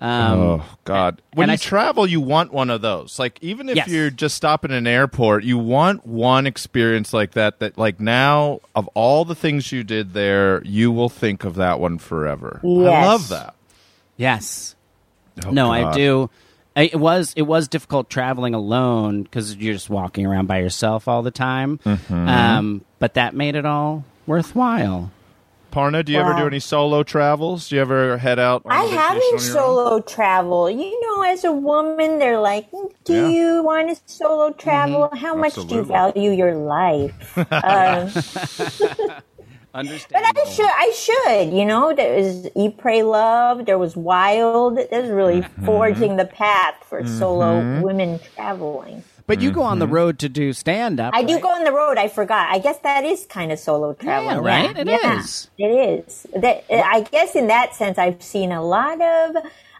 [0.00, 1.22] Um, oh God!
[1.34, 3.18] When you I- travel, you want one of those.
[3.18, 3.88] Like even if Yes.
[3.88, 7.60] you're just stopping in an airport, you want one experience like that.
[7.60, 11.78] That like now of all the things you did there, you will think of that
[11.80, 12.60] one forever.
[12.62, 13.54] I love that.
[14.16, 14.74] Yes.
[15.46, 16.28] Oh, no, I do.
[16.76, 21.06] I, it was it was difficult traveling alone because you're just walking around by yourself
[21.06, 21.78] all the time.
[21.78, 22.28] Mm-hmm.
[22.28, 25.10] Um, but that made it all worthwhile.
[25.72, 27.68] Parna, do you ever do any solo travels?
[27.68, 28.62] Do you ever head out?
[28.64, 29.40] On I haven't on your own?
[29.40, 30.70] solo travel.
[30.70, 32.70] You know, as a woman, they're like,
[33.02, 33.28] "Do Yeah.
[33.28, 35.10] you want to solo travel?
[35.16, 38.06] How much do you value your life?" um,
[39.72, 40.66] but I should.
[40.70, 41.52] I should.
[41.52, 43.66] You know, there was Eat, Pray, Love.
[43.66, 44.78] There was Wild.
[44.78, 45.66] There's really Mm-hmm.
[45.66, 49.02] forging the path for solo women traveling.
[49.26, 49.80] But you go on Mm-hmm.
[49.80, 51.14] the road to do stand up.
[51.14, 51.96] I do go on the road.
[51.96, 52.48] I forgot.
[52.52, 54.38] I guess that is kind of solo traveling.
[54.44, 54.76] right?
[54.76, 55.24] It It is.
[55.24, 55.50] is.
[55.58, 56.26] It is.
[56.36, 59.36] That I guess in that sense, I've seen a lot of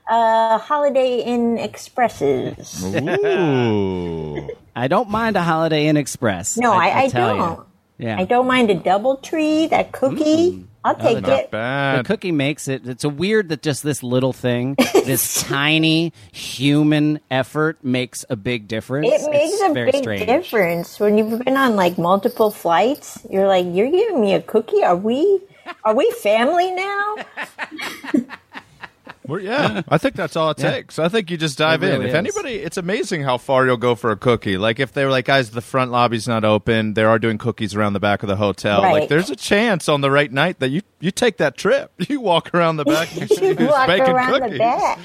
[0.09, 2.83] uh, Holiday Inn Expresses.
[2.85, 4.49] Ooh.
[4.77, 6.57] I don't mind a Holiday Inn Express.
[6.57, 7.51] No, I, I, tell don't.
[7.59, 7.67] You.
[7.99, 9.71] Yeah, I don't mind a DoubleTree.
[9.71, 10.67] That cookie, mm.
[10.85, 11.51] I'll take Not it.
[11.53, 12.87] The cookie makes it.
[12.89, 18.67] It's a weird that just this little thing, this tiny human effort, makes a big
[18.67, 19.07] difference.
[19.07, 20.27] It makes It's a very big strange.
[20.27, 23.25] difference when you've been on like multiple flights.
[23.31, 24.83] You're like, you're giving me a cookie.
[24.83, 25.41] Are we?
[25.85, 27.15] Are we family now?
[29.27, 30.99] Well, yeah, I think that's all it takes.
[30.99, 31.93] I think you just dive It in.
[32.01, 32.15] really If is.
[32.15, 34.59] anybody, it's amazing how far you'll go for a cookie.
[34.59, 36.93] Like if they were like, guys, the front lobby's not open.
[36.95, 38.83] They are doing cookies around the back of the hotel.
[38.83, 41.91] Like there's a chance on the right night that you you take that trip.
[42.09, 43.17] You walk around the back.
[43.17, 44.53] and you you're walk baking around cookies.
[44.53, 44.99] the back.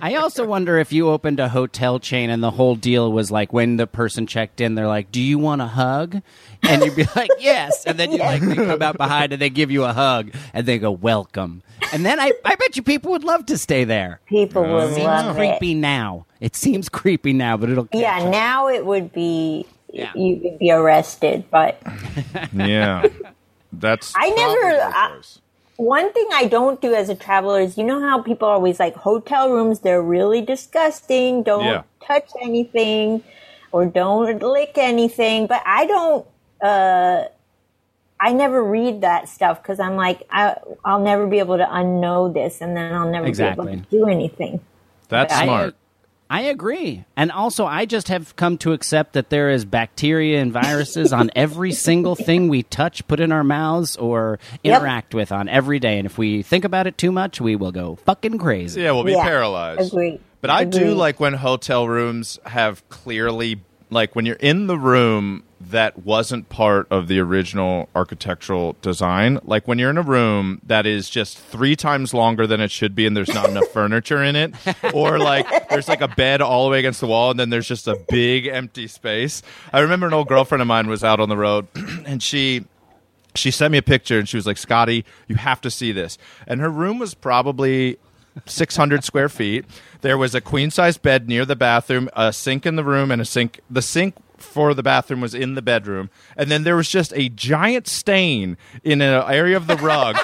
[0.00, 3.52] I also wonder if you opened a hotel chain and the whole deal was like
[3.52, 6.22] when the person checked in, they're like, "Do you want a hug?"
[6.62, 9.50] And you'd be like, "Yes," and then you like they come out behind and they
[9.50, 13.10] give you a hug and they go, "Welcome." And then I, I bet you people
[13.10, 14.20] would love to stay there.
[14.26, 15.38] People would Seems love it.
[15.58, 16.24] creepy now.
[16.40, 17.84] It seems creepy now, but it'll.
[17.86, 18.30] catch Yeah, up.
[18.32, 20.10] now it would be Yeah.
[20.14, 21.44] you would be arrested.
[21.50, 21.82] But
[22.54, 23.06] Yeah,
[23.72, 24.12] that's.
[24.16, 25.38] I never- probably the I- choice.
[25.76, 28.78] One thing I don't do as a traveler is you know how people are always
[28.78, 31.42] like hotel rooms they're really disgusting.
[31.42, 31.82] Don't Yeah.
[32.06, 33.22] touch anything
[33.72, 35.46] or don't lick anything.
[35.46, 36.26] But I don't.
[36.62, 37.24] uh
[38.24, 40.54] I never read that stuff because I'm like I,
[40.84, 44.06] I'll never be able to unknow this, and then I'll never be able to do
[44.06, 44.60] anything.
[45.08, 45.74] That's I- smart.
[45.74, 45.81] I
[46.40, 47.04] agree.
[47.16, 51.30] And also, I just have come to accept that there is bacteria and viruses on
[51.36, 54.78] every single thing we touch, put in our mouths, or Yep.
[54.80, 55.98] interact with on every day.
[55.98, 58.80] And if we think about it too much, we will go fucking crazy.
[58.82, 59.92] Yeah, we'll be Yeah, paralyzed.
[59.92, 60.20] agreed.
[60.40, 65.44] But I do like when hotel rooms have clearly, like when you're in the room
[65.70, 69.38] that wasn't part of the original architectural design.
[69.44, 72.94] Like when you're in a room that is just three times longer than it should
[72.94, 74.54] be and there's not enough furniture in it.
[74.92, 77.68] Or like there's like a bed all the way against the wall and then there's
[77.68, 79.42] just a big empty space.
[79.72, 81.66] I remember an old girlfriend of mine was out on the road
[82.06, 82.64] and she
[83.34, 86.18] she sent me a picture and she was like, Scotty, you have to see this.
[86.46, 87.98] And her room was probably
[88.46, 89.64] 600 square feet.
[90.00, 93.22] There was a queen size bed near the bathroom, a sink in the room, and
[93.22, 93.60] a sink.
[93.70, 96.10] The sink for the bathroom was in the bedroom.
[96.36, 100.18] And then there was just a giant stain in an area of the rug.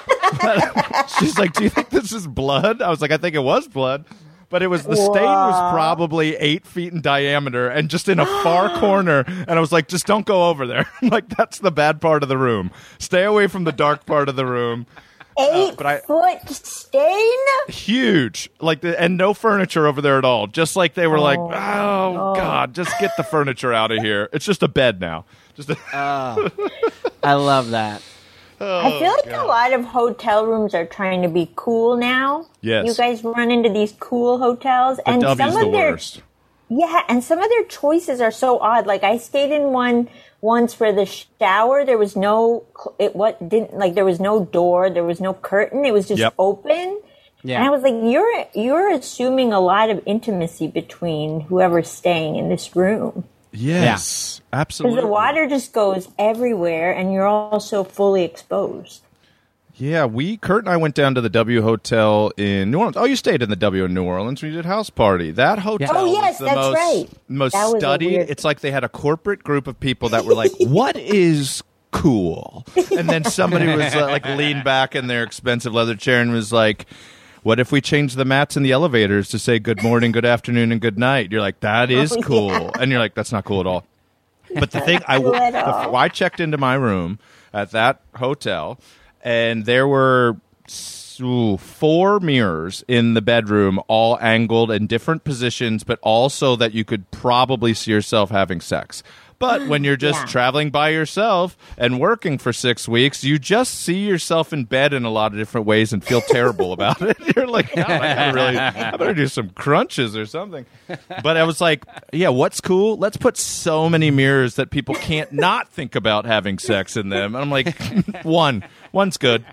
[1.18, 2.82] She's like, Do you think this is blood?
[2.82, 4.04] I was like, I think it was blood.
[4.50, 8.24] But it was the stain was probably eight feet in diameter and just in a
[8.24, 9.24] far corner.
[9.26, 10.88] And I was like, just don't go over there.
[11.02, 12.70] like that's the bad part of the room.
[12.98, 14.86] Stay away from the dark part of the room.
[15.40, 17.38] Oh, Eight but I- foot stain.
[17.68, 20.46] Huge, like the, and no furniture over there at all.
[20.48, 24.28] Just like they were like, oh, oh god, just get the furniture out of here.
[24.32, 25.24] It's just a bed now.
[25.54, 26.50] Just a, ah,
[27.22, 28.02] I love that.
[28.60, 32.46] Oh, I feel like a lot of hotel rooms are trying to be cool now.
[32.60, 32.86] Yes.
[32.86, 36.22] You guys run into these cool hotels, the and W's some the of their worst.
[36.68, 38.86] Yeah, and some of their choices are so odd.
[38.86, 40.08] Like I stayed in one
[40.40, 41.84] once for the shower.
[41.84, 42.64] There was no
[42.98, 45.84] it what didn't like there was no door, there was no curtain.
[45.84, 46.34] It was just Yep.
[46.38, 47.00] open.
[47.42, 47.58] Yeah.
[47.58, 52.48] And I was like, you're you're assuming a lot of intimacy between whoever's staying in
[52.48, 53.24] this room.
[53.50, 55.00] Yes, Because absolutely.
[55.00, 59.00] the water just goes everywhere, and you're also fully exposed.
[59.80, 62.96] Yeah, we Kurt and I went down to the W Hotel in New Orleans.
[62.96, 65.30] Oh, you stayed in the W in New Orleans when you did house party.
[65.30, 67.08] That hotel Oh, was yes, the that's most, right.
[67.28, 68.06] most That was studied.
[68.10, 71.62] weird- It's like they had a corporate group of people that were like, "What is
[71.92, 76.32] cool?" And then somebody was uh, like leaned back in their expensive leather chair and
[76.32, 76.86] was like.
[77.44, 80.72] What if we change the mats in the elevators to say good morning, good afternoon,
[80.72, 81.30] and good night?
[81.30, 82.50] You're like, that is Oh, cool.
[82.50, 82.70] yeah.
[82.80, 83.86] And you're like, that's not cool at all.
[84.52, 87.20] But the thing I, the- I checked into my room.
[87.54, 88.78] at that hotel,
[89.28, 90.36] and there were
[91.20, 96.84] ooh, four mirrors in the bedroom, all angled in different positions, but also that you
[96.84, 99.02] could probably see yourself having sex.
[99.40, 100.26] But when you're just Yeah.
[100.26, 105.04] traveling by yourself and working for six weeks, you just see yourself in bed in
[105.04, 107.16] a lot of different ways and feel terrible about it.
[107.36, 110.66] You're like, God, I, gotta really, I better do some crunches or something.
[111.22, 112.96] But I was like, yeah, what's cool?
[112.96, 117.36] Let's put so many mirrors that people can't not think about having sex in them.
[117.36, 117.76] And I'm like,
[118.24, 119.44] one, one's good.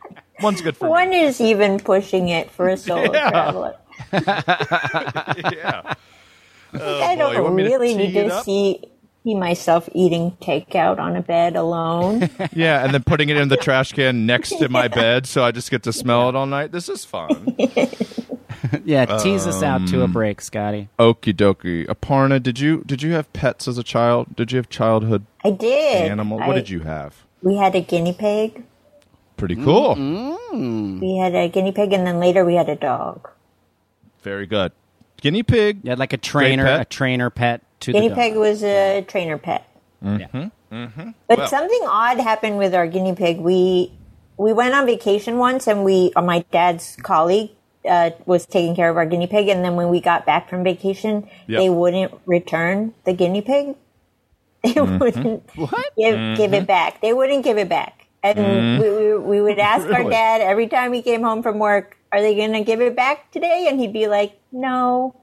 [0.42, 1.22] One's good for One me.
[1.22, 3.30] is even pushing it for a solo Yeah.
[3.30, 3.76] traveler.
[5.54, 5.94] Yeah.
[6.74, 8.82] Oh, I don't want me to really need to see
[9.24, 12.30] see myself eating takeout on a bed alone.
[12.54, 15.52] Yeah, and then putting it in the trash can next to my bed so I
[15.52, 16.72] just get to smell it all night.
[16.74, 17.56] This is fun.
[18.84, 20.90] Yeah, tease us out Um, to a break, Scotty.
[21.00, 21.86] Okie dokie.
[21.88, 24.36] Aparna, did you did you have pets as a child?
[24.36, 26.12] Did you have childhood I did.
[26.12, 26.42] animal?
[26.42, 27.24] I- What did you have?
[27.42, 28.64] We had a guinea pig.
[29.38, 29.96] Pretty cool.
[30.54, 33.30] We had a guinea pig, and then later we had a dog.
[34.22, 34.72] Very good.
[35.22, 35.82] Guinea pig.
[35.84, 38.24] You had like a trainer, a trainer pet to Guinea the dog.
[38.24, 39.68] pig was a trainer pet.
[40.02, 40.50] Yeah.
[41.28, 43.40] But Well- something odd happened with our guinea pig.
[43.40, 43.92] We
[44.38, 47.52] we went on vacation once, and we uh, my dad's colleague
[47.90, 50.64] uh, was taking care of our guinea pig, and then when we got back from
[50.64, 51.60] vacation, Yep.
[51.60, 53.76] they wouldn't return the guinea pig.
[54.64, 54.98] They Mm-hmm.
[54.98, 55.86] wouldn't What?
[55.98, 57.00] give give it back.
[57.02, 60.10] They wouldn't give it back, and we, we we would ask our Mm-hmm.
[60.10, 63.32] Dad every time he came home from work, "Are they going to give it back
[63.32, 65.16] today?" And he'd be like, "No."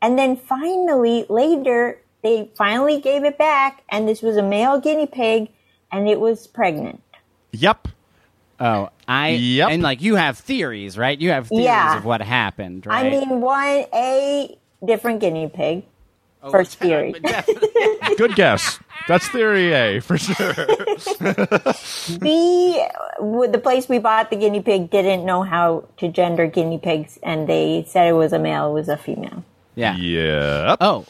[0.00, 5.06] And then finally, later, they finally gave it back, and this was a male guinea
[5.06, 5.48] pig,
[5.90, 7.02] and it was pregnant.
[7.52, 7.88] Yep.
[8.60, 9.70] Oh, I Yep.
[9.70, 11.18] and like you have theories, right?
[11.18, 11.96] You have theories Yeah.
[11.96, 13.06] of what happened, right?
[13.06, 15.84] I mean, one a different guinea pig.
[16.42, 17.14] Oh, first theory.
[18.16, 18.78] Good guess.
[19.06, 20.52] That's theory A for sure.
[22.20, 22.82] B,
[23.20, 27.18] with the place we bought the guinea pig didn't know how to gender guinea pigs,
[27.22, 29.44] and they said it was a male, it was a female.
[29.74, 29.96] yeah.
[29.96, 30.76] Yeah.
[30.80, 31.06] Oh,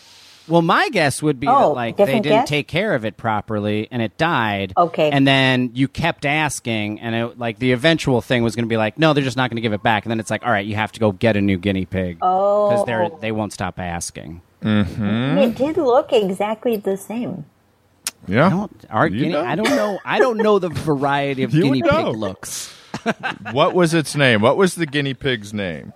[0.46, 2.48] well, my guess would be that Oh, like they didn't guess?
[2.48, 4.72] take care of it properly and it died.
[4.78, 5.10] Okay.
[5.10, 8.78] and then you kept asking, and it, like the eventual thing was going to be
[8.78, 10.04] like, no, they're just not going to give it back.
[10.06, 12.16] And then it's like, all right, you have to go get a new guinea pig
[12.18, 14.40] because Oh, they're they won't stop asking.
[14.62, 15.38] Mm-hmm.
[15.38, 17.44] it did look exactly the same.
[18.26, 18.46] Yeah.
[18.46, 19.44] I don't, our guinea, know.
[19.44, 19.98] I don't know.
[20.04, 22.10] I don't know the variety of You guinea would know.
[22.12, 22.74] pig looks.
[23.52, 24.40] What was its name?
[24.42, 25.92] What was the guinea pig's name?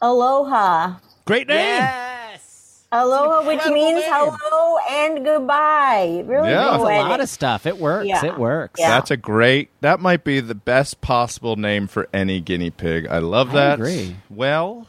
[0.00, 0.96] Aloha.
[1.24, 1.56] Great name.
[1.58, 4.10] Yes, Aloha, which incredible means name.
[4.12, 6.22] hello and goodbye.
[6.26, 6.74] Really Yeah.
[6.74, 7.08] It's a poetic.
[7.08, 7.66] lot of stuff.
[7.66, 8.06] It works.
[8.08, 8.24] Yeah.
[8.24, 8.80] It works.
[8.80, 8.88] Yeah.
[8.90, 9.70] That's a great.
[9.82, 13.06] That might be the best possible name for any guinea pig.
[13.08, 13.74] I love I that.
[13.74, 14.16] agree.
[14.30, 14.86] Well,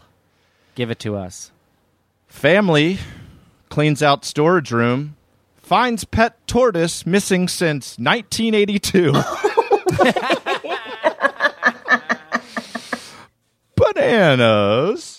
[0.75, 1.51] Give it to us.
[2.27, 2.99] family
[3.69, 5.15] cleans out storage room,
[5.69, 9.13] finds pet tortoise missing since 1982.
[13.75, 13.75] Bananas.
[13.75, 15.18] Bananas.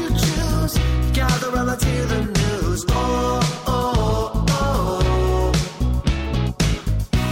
[0.00, 0.78] You choose.
[1.12, 2.84] Gather around, let's hear the news.
[2.88, 5.52] Oh, oh, oh.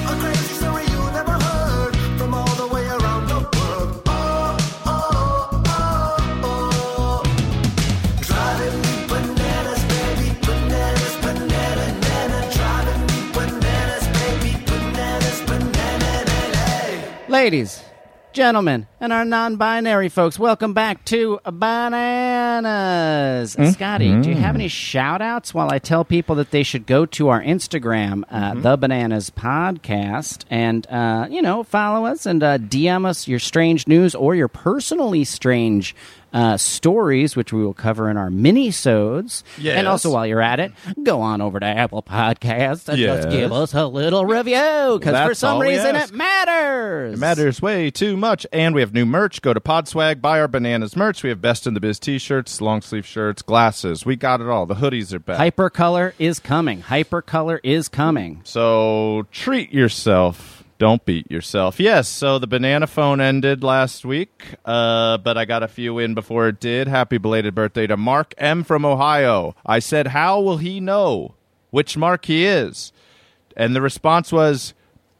[0.07, 4.03] A crazy story you never heard from all the way around the world.
[4.07, 7.23] Oh, oh, oh, oh.
[8.29, 10.29] Driving me bananas, baby.
[10.47, 12.41] Bananas, banana, nana.
[12.57, 14.53] Driving me bananas, baby.
[14.67, 16.13] Bananas, banana,
[17.29, 17.83] Ladies,
[18.33, 23.57] gentlemen, and our non binary folks, welcome back to Bananas.
[23.73, 27.07] Scotty, do you have any shout outs while I tell people that they should go
[27.07, 32.59] to our Instagram, uh, The Bananas Podcast, and, uh, you know, follow us and uh,
[32.59, 35.95] DM us your strange news or your personally strange
[36.33, 39.45] uh, stories, which we will cover in our mini-sodes.
[39.59, 39.77] Yes.
[39.77, 43.25] And also, while you're at it, go on over to Apple Podcasts and Yes.
[43.25, 46.13] just give us a little review, because for some reason ask.
[46.13, 47.15] it matters.
[47.15, 48.47] It matters way too much.
[48.53, 49.43] And we have new merch.
[49.43, 51.23] Go to Podswag, buy our bananas merch.
[51.23, 54.05] We have Best in the Biz t shirts, long sleeve shirts, glasses.
[54.07, 54.67] We got it all.
[54.67, 55.39] The hoodies are back.
[55.39, 56.83] Hypercolor is coming.
[56.83, 58.41] Hypercolor is coming.
[58.45, 60.60] So treat yourself.
[60.81, 61.79] Don't beat yourself.
[61.79, 66.15] Yes, so the banana phone ended last week, uh, but I got a few in
[66.15, 66.89] before it did.
[66.89, 68.65] Happy belated birthday to Mark M.
[68.65, 69.55] from Ohio.
[69.65, 71.35] I said, How will he know
[71.71, 72.93] which Mark he is.
[73.57, 74.75] And the response was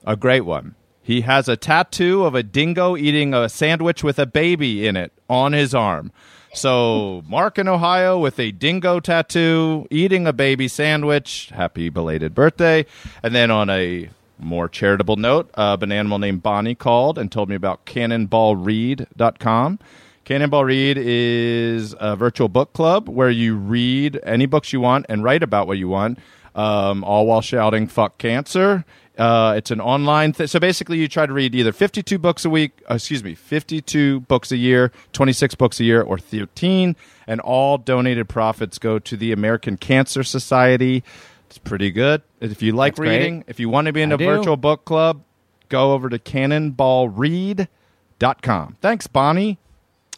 [0.05, 0.75] a great one.
[1.03, 5.13] He has a tattoo of a dingo eating a sandwich with a baby in it
[5.29, 6.13] on his arm.
[6.53, 11.51] So, Mark in Ohio with a dingo tattoo, eating a baby sandwich.
[11.55, 12.87] Happy belated birthday.
[13.23, 17.49] And then on a more charitable note, uh, an animal named Bonnie called and told
[17.49, 19.79] me about cannonballread.com.
[20.25, 25.25] Cannonball Read is a virtual book club where you read any books you want and
[25.25, 26.21] write about what you want,
[26.55, 28.85] um, all while shouting "fuck cancer."
[29.19, 30.47] Uh, it's an online thing.
[30.47, 34.21] So basically, you try to read either 52 books a week, uh, excuse me, 52
[34.21, 36.95] books a year, 26 books a year, or 13,
[37.27, 41.03] and all donated profits go to the American Cancer Society.
[41.51, 42.23] It's pretty good.
[42.41, 43.19] If you like That's great.
[43.19, 44.25] reading, if you want to be in I a do.
[44.25, 45.23] virtual book club,
[45.69, 48.77] go over to cannonballread.com.
[48.81, 49.59] Thanks, Bonnie.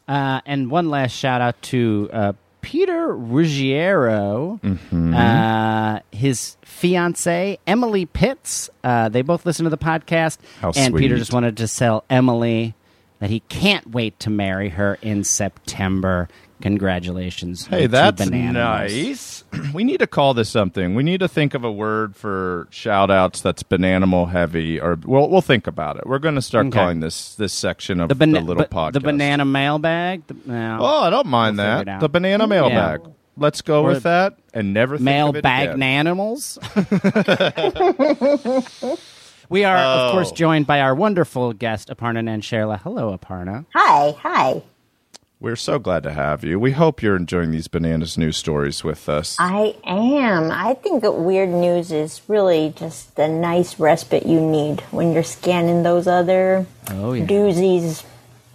[0.09, 5.15] Uh, and one last shout out to uh, Peter Ruggiero, Mm-hmm.
[5.15, 8.69] uh, his fiance Emily Pitts.
[8.85, 12.75] Uh, they both listen to the podcast, How and Peter just wanted to tell Emily
[13.21, 16.29] that he can't wait to marry her in September.
[16.63, 17.67] Congratulations!
[17.67, 18.53] Hey, to that's Bananimals.
[18.55, 19.45] nice.
[19.75, 20.95] we need to call this something.
[20.95, 25.29] We need to think of a word for shout outs that's bananimal heavy, or we'll,
[25.29, 26.07] we'll think about it.
[26.07, 26.79] We're going to start Okay.
[26.79, 28.93] calling this this section of The, the, bana- little ba- podcast.
[28.95, 30.27] the banana mailbag.
[30.29, 30.79] The, no.
[30.81, 32.01] Oh, I don't mind We'll that.
[32.01, 33.01] The banana mailbag.
[33.37, 35.83] Let's go Or with that and never think of mailbag again.
[35.83, 36.59] animals.
[39.49, 40.13] we are, of Oh.
[40.13, 42.81] course, joined by our wonderful guest, Aparna Nancherla.
[42.81, 43.65] Hello, Aparna.
[43.75, 44.63] Hi, hi.
[45.43, 46.61] We're so glad to have you.
[46.61, 49.37] We hope you're enjoying these bananas news stories with us.
[49.41, 50.53] I am.
[50.53, 55.25] I think that weird news is really just the nice respite you need when you're
[55.25, 57.27] scanning those other Oh yeah.
[57.27, 58.05] doozies.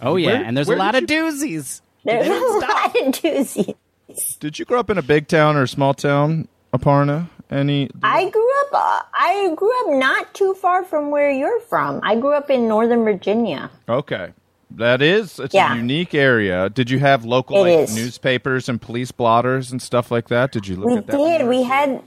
[0.00, 1.82] Oh yeah, Where- and there's a where lot of did doozies.
[2.04, 4.38] There's a lot of doozies.
[4.40, 7.28] Did you grow up in a big town or a small town, Aparna?
[7.50, 7.90] Any?
[8.02, 8.68] I grew up.
[8.72, 12.00] Uh, I grew up not too far from where you're from.
[12.02, 13.70] I grew up in Northern Virginia.
[13.90, 14.32] Okay.
[14.70, 15.72] That is, it's Yeah.
[15.72, 16.68] a unique area.
[16.68, 20.52] Did you have local like, newspapers and police blotters and stuff like that?
[20.52, 21.16] Did you look We at that?
[21.16, 21.46] did.
[21.48, 22.02] We had.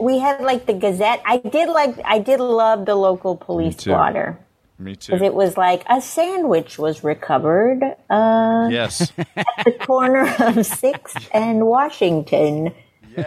[0.00, 1.20] We had like the Gazette.
[1.26, 1.96] I did like.
[2.04, 3.90] I did love the local police too.
[3.90, 4.38] blotter
[4.78, 5.12] Me too.
[5.12, 7.82] because it was like a sandwich was recovered.
[8.10, 9.12] Uh, yes.
[9.36, 12.72] At the corner of Sixth and Washington.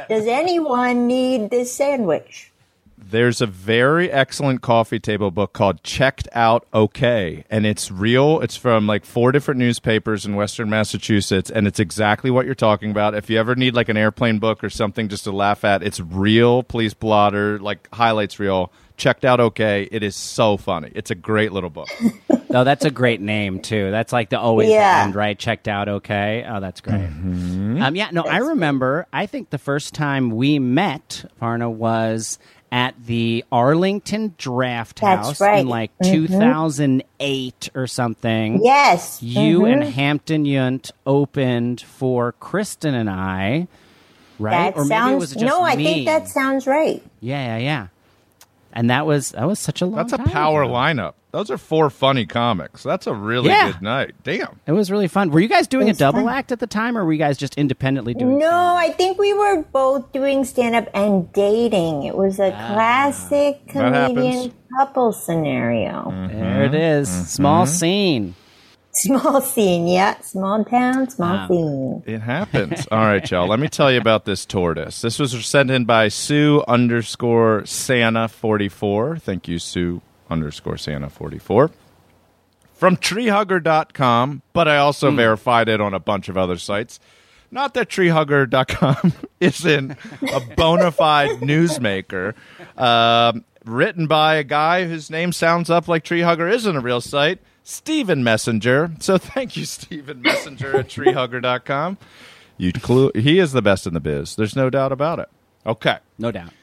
[0.07, 2.50] Does anyone need this sandwich?
[3.11, 8.39] There's a very excellent coffee table book called Checked Out Okay, and it's real.
[8.39, 12.89] It's from like four different newspapers in Western Massachusetts, and it's exactly what you're talking
[12.89, 13.13] about.
[13.13, 15.99] If you ever need like an airplane book or something just to laugh at, it's
[15.99, 18.71] real police blotter, like highlights reel.
[18.95, 19.89] Checked Out Okay.
[19.91, 20.91] It is so funny.
[20.93, 21.89] It's a great little book.
[22.53, 23.91] Oh, that's a great name too.
[23.91, 25.03] That's like the always the Yeah.
[25.05, 25.39] end, right?
[25.39, 26.45] Checked out, okay.
[26.45, 26.99] Oh, that's great.
[26.99, 27.81] Mm-hmm.
[27.81, 29.07] Um, yeah, no, I remember.
[29.13, 32.39] I think the first time we met, Aparna, was
[32.71, 35.59] at the Arlington Draft That's House right.
[35.59, 38.63] in like 2008 or something.
[38.63, 39.21] Yes.
[39.21, 39.73] You Mhm.
[39.73, 43.67] and Hampton Yount opened for Kristen and I,
[44.39, 44.73] right?
[44.73, 45.63] that or maybe sounds it was just no.
[45.63, 45.83] I me.
[45.83, 47.03] think that sounds right.
[47.19, 47.87] Yeah, yeah, yeah.
[48.73, 49.95] And that was that was such a long.
[49.97, 50.71] That's a time power ago.
[50.73, 51.13] lineup.
[51.31, 52.83] Those are four funny comics.
[52.83, 53.71] That's a really Yeah.
[53.71, 54.11] good night.
[54.23, 54.59] Damn.
[54.67, 55.31] It was really fun.
[55.31, 56.33] Were you guys doing a double fun.
[56.33, 58.37] act at the time, or were you guys just independently doing?
[58.37, 58.77] No, stand-up?
[58.77, 62.03] I think we were both doing stand up and dating.
[62.03, 63.73] It was a classic Ah.
[63.73, 64.17] That happens.
[64.17, 66.11] comedian couple scenario.
[66.31, 67.09] There it is.
[67.09, 67.23] Mm-hmm.
[67.25, 68.35] Small scene.
[68.93, 70.19] Small scene, yeah.
[70.19, 71.47] Small town, small Wow.
[71.47, 72.03] scene.
[72.05, 72.87] It happens.
[72.91, 73.47] All right, y'all.
[73.47, 75.01] Let me tell you about this tortoise.
[75.01, 79.15] This was sent in by Sue underscore Santa forty four.
[79.15, 81.69] Thank you, Sue underscore Santa forty four.
[82.73, 86.99] From treehugger.com, but I also verified it on a bunch of other sites.
[87.51, 89.91] Not that treehugger.com isn't
[90.33, 92.33] a bona fide newsmaker.
[92.75, 97.39] Um, written by a guy whose name sounds up like Treehugger isn't a real site,
[97.63, 98.91] Stephen Messenger.
[98.99, 101.97] So thank you, Stephen Messenger at treehugger.com.
[102.57, 104.35] You clue, he is the best in the biz.
[104.35, 105.29] There's no doubt about it.
[105.65, 105.97] Okay.
[106.17, 106.53] No doubt.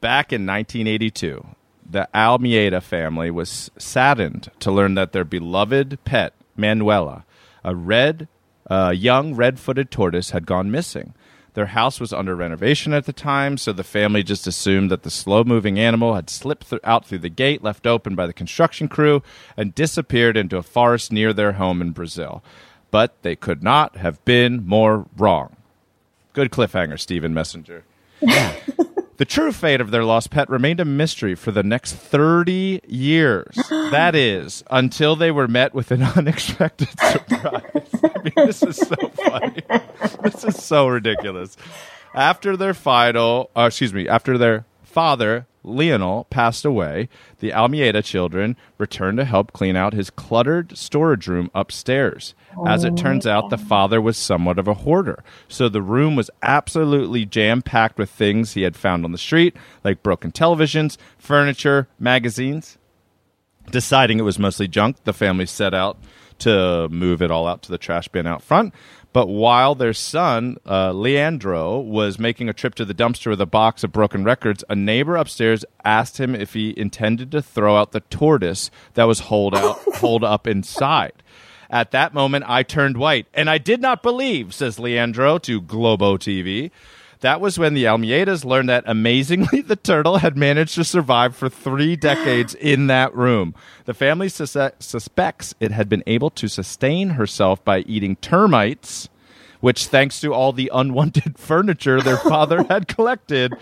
[0.00, 1.46] Back in 1982,
[1.88, 7.24] the Almeida family was saddened to learn that their beloved pet, Manuela,
[7.64, 8.28] a red,
[8.70, 11.14] uh, young red footed tortoise, had gone missing.
[11.54, 15.10] Their house was under renovation at the time, so the family just assumed that the
[15.10, 18.88] slow moving animal had slipped th- out through the gate left open by the construction
[18.88, 19.22] crew
[19.54, 22.42] and disappeared into a forest near their home in Brazil.
[22.90, 25.56] But they could not have been more wrong.
[26.32, 27.84] Good cliffhanger, Stephen Messenger.
[29.18, 33.54] The true fate of their lost pet remained a mystery for the next 30 years.
[33.70, 37.62] that is, until they were met with an unexpected surprise.
[38.02, 39.62] I mean, this is so funny.
[40.22, 41.56] This is so ridiculous.
[42.14, 47.08] after their final, uh, excuse me, after their father Lionel passed away,
[47.38, 52.34] the Almeida children returned to help clean out his cluttered storage room upstairs.
[52.66, 53.64] As it turns out, the oh.
[53.64, 58.52] father was somewhat of a hoarder, so the room was absolutely jam packed with things
[58.52, 62.78] he had found on the street, like broken televisions, furniture, magazines.
[63.70, 65.96] Deciding it was mostly junk, the family set out
[66.40, 68.74] to move it all out to the trash bin out front.
[69.12, 73.46] But while their son, uh, Leandro, was making a trip to the dumpster with a
[73.46, 77.92] box of broken records, a neighbor upstairs asked him if he intended to throw out
[77.92, 81.12] the tortoise that was hold out, holed up inside.
[81.68, 86.16] At that moment, I turned white, and I did not believe, says Leandro to Globo
[86.16, 86.70] TV.
[87.22, 91.48] That was when the Almeidas learned that amazingly the turtle had managed to survive for
[91.48, 93.54] three decades in that room.
[93.84, 99.08] The family sus- suspects it had been able to sustain herself by eating termites,
[99.60, 103.52] which, thanks to all the unwanted furniture their father had collected,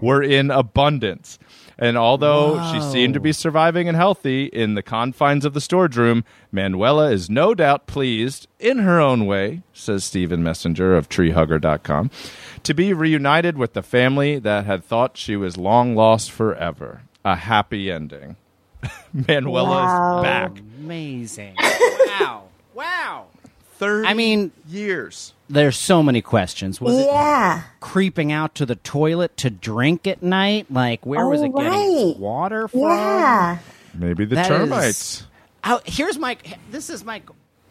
[0.00, 1.38] were in abundance.
[1.80, 5.96] And although she seemed to be surviving and healthy in the confines of the storage
[5.96, 12.10] room, Manuela is no doubt pleased, in her own way, says Stephen Messenger of treehugger.com,
[12.64, 17.00] to be reunited with the family that had thought she was long lost forever.
[17.24, 18.36] A happy ending.
[19.12, 20.18] Manuela Wow.
[20.18, 20.58] is back.
[20.78, 21.56] Amazing.
[22.06, 22.42] wow.
[22.74, 23.26] Wow.
[23.80, 25.32] 30 I mean- years.
[25.48, 26.80] There's so many questions.
[26.80, 27.62] Was it Yeah.
[27.80, 30.66] creeping out to the toilet to drink at night?
[30.70, 32.16] Like, where was Oh, it getting right.
[32.18, 32.80] water from?
[32.82, 33.58] Yeah.
[33.92, 35.24] Maybe the That termites.
[35.64, 36.36] Oh, here's my.
[36.70, 37.20] This is my.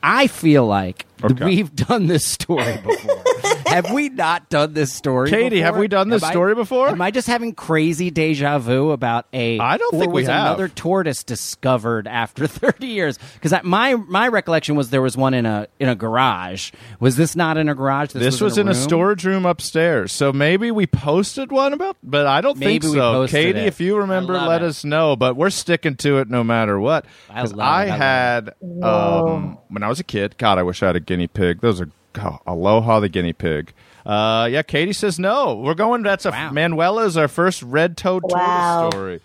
[0.03, 1.46] I feel like Okay.
[1.46, 3.24] we've done this story before.
[3.68, 5.30] have we not done this story?
[5.30, 5.66] Katie, before?
[5.66, 6.90] have we done this Am I- story before?
[6.90, 9.60] Am I just having crazy deja vu about a?
[9.60, 10.46] I don't think we was have.
[10.48, 13.20] another tortoise discovered after 30 years?
[13.34, 16.72] Because my my recollection was there was one in a in a garage.
[17.00, 18.12] Was this not in a garage?
[18.14, 18.80] This was in a room?
[18.82, 20.12] storage room upstairs.
[20.12, 23.12] So maybe we posted one about, but I don't Maybe think so.
[23.14, 23.68] posted Katie, it.
[23.68, 24.66] if you remember, let it.
[24.68, 25.16] us know.
[25.16, 27.06] But we're sticking to it no matter what.
[27.30, 27.88] I 'Cause love I it.
[27.88, 28.54] I love had
[28.84, 30.38] um, when I was a kid.
[30.38, 31.60] God, I wish I had a guinea pig.
[31.62, 31.89] Those are
[32.20, 33.74] oh, aloha the guinea pig.
[34.05, 35.55] Uh, yeah, Katie says no.
[35.55, 36.03] We're going.
[36.03, 36.51] That's a Wow.
[36.51, 38.89] Manuela is our first red-toed Wow.
[38.91, 39.20] tortoise story.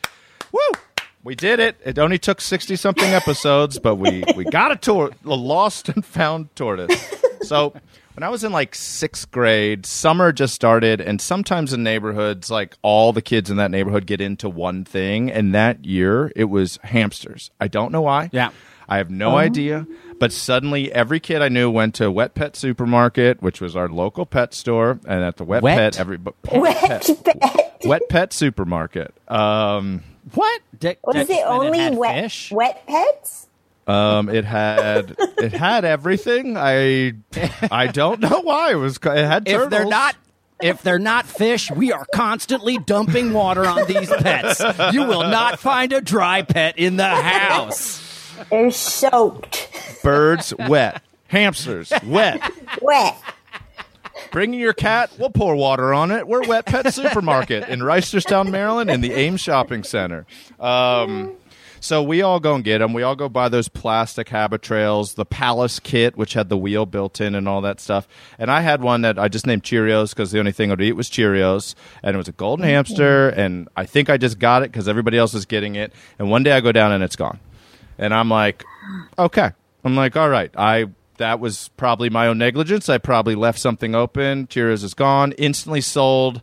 [0.50, 0.80] Woo!
[1.22, 1.76] We did it.
[1.84, 6.04] It only took sixty something episodes, but we we got a tor- a lost and
[6.04, 7.14] found tortoise.
[7.42, 7.74] So
[8.14, 12.76] when I was in like sixth grade, summer just started, and sometimes in neighborhoods, like
[12.82, 16.78] all the kids in that neighborhood get into one thing, and that year it was
[16.82, 17.50] hamsters.
[17.60, 18.30] I don't know why.
[18.32, 18.50] Yeah.
[18.88, 19.86] I have no idea.
[20.18, 24.26] But suddenly, every kid I knew went to Wet Pet Supermarket, which was our local
[24.26, 25.76] pet store, and at the Wet, Wet?
[25.94, 27.80] Pet, every pet, Wet pet, pet.
[27.84, 29.14] Wet Pet Supermarket.
[29.28, 30.02] Um,
[30.34, 30.62] What?
[30.78, 32.50] Did, Was did- it only had wet fish?
[32.52, 33.48] wet pets?
[33.86, 36.56] um, it had it had everything.
[36.56, 37.12] I
[37.70, 38.96] I don't know why it was.
[38.96, 39.64] It had turtles.
[39.64, 40.16] if they're not
[40.62, 44.62] if they're not fish, we are constantly dumping water on these pets.
[44.94, 48.03] You will not find a dry pet in the house.
[48.50, 49.68] They're soaked.
[50.02, 51.02] birds, wet
[51.34, 52.40] hamsters, wet.
[52.80, 53.20] Wet.
[54.30, 56.26] Bringing your cat, we'll pour water on it.
[56.26, 60.26] We're Wet Pet Supermarket in Reisterstown, Maryland, in the Ames Shopping Center.
[60.60, 61.34] Um,
[61.80, 62.92] so we all go and get them.
[62.92, 67.20] We all go buy those plastic Habitrails, the Palace kit, which had the wheel built
[67.20, 68.08] in and all that stuff.
[68.38, 70.92] And I had one that I just named Cheerios because the only thing I'd eat
[70.92, 73.28] was Cheerios, and it was a golden hamster.
[73.28, 75.92] And I think I just got it because everybody else is getting it.
[76.18, 77.38] And one day I go down and it's gone,
[77.98, 78.64] and I'm like,
[79.18, 79.50] okay.
[79.84, 80.86] I'm like, all right, I
[81.18, 82.88] that was probably my own negligence.
[82.88, 84.46] I probably left something open.
[84.46, 85.32] Cheerios is gone.
[85.32, 86.42] Instantly sold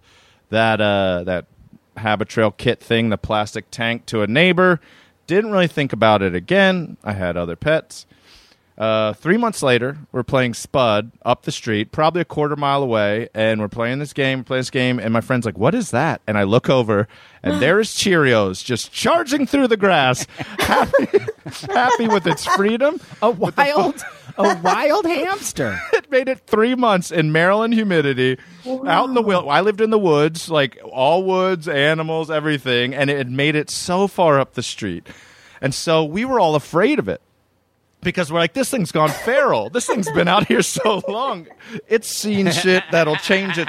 [0.49, 1.45] that uh, that
[1.97, 4.79] Habitrail kit thing, the plastic tank, to a neighbor.
[5.27, 6.97] Didn't really think about it again.
[7.03, 8.05] I had other pets.
[8.81, 13.29] Uh, three months later, we're playing Spud up the street, probably a quarter mile away,
[13.31, 15.91] and we're playing this game, we're playing this game, and my friend's like, "What is
[15.91, 17.07] that?" And I look over,
[17.43, 20.25] and there is Cheerios just charging through the grass,
[20.57, 21.07] happy,
[21.71, 22.99] happy with its freedom.
[23.21, 24.03] A wild
[24.35, 25.79] a wild hamster.
[25.93, 28.39] it made it three months in Maryland humidity,
[28.87, 29.47] out in the will.
[29.47, 33.69] I lived in the woods, like all woods, animals, everything, and it had made it
[33.69, 35.05] so far up the street,
[35.61, 37.21] and so we were all afraid of it
[38.01, 39.69] because we're like, this thing's gone feral.
[39.69, 41.47] This thing's been out here so long,
[41.87, 43.67] it's seen shit that'll change it.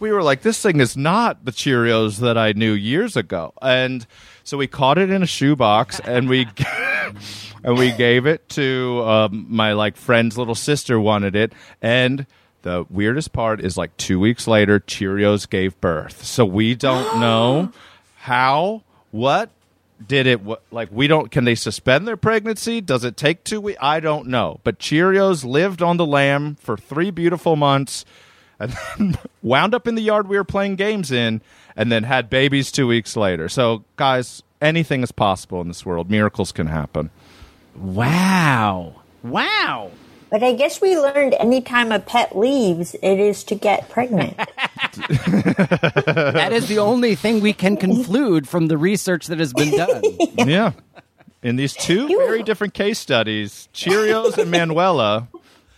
[0.00, 4.06] We were like, this thing is not the Cheerios that I knew years ago, and
[4.44, 6.46] so we caught it in a shoebox and we.
[7.64, 12.26] and we gave it to um, my like friend's little sister wanted it and
[12.62, 17.70] the weirdest part is like two weeks later cheerios gave birth so we don't know
[18.16, 19.50] how what
[20.06, 20.40] did it
[20.70, 24.26] like we don't can they suspend their pregnancy does it take two weeks i don't
[24.26, 28.04] know but cheerios lived on the lam for three beautiful months
[28.62, 31.42] and then wound up in the yard we were playing games in,
[31.76, 33.48] and then had babies two weeks later.
[33.48, 36.10] So, guys, anything is possible in this world.
[36.10, 37.10] Miracles can happen.
[37.74, 39.02] Wow.
[39.22, 39.90] Wow.
[40.32, 44.34] But I guess we learned anytime a pet leaves, it is to get pregnant.
[44.92, 50.02] That is the only thing we can conclude from the research that has been done.
[50.48, 50.72] yeah.
[51.42, 55.28] In these two very different case studies, Cheerios and Manuela,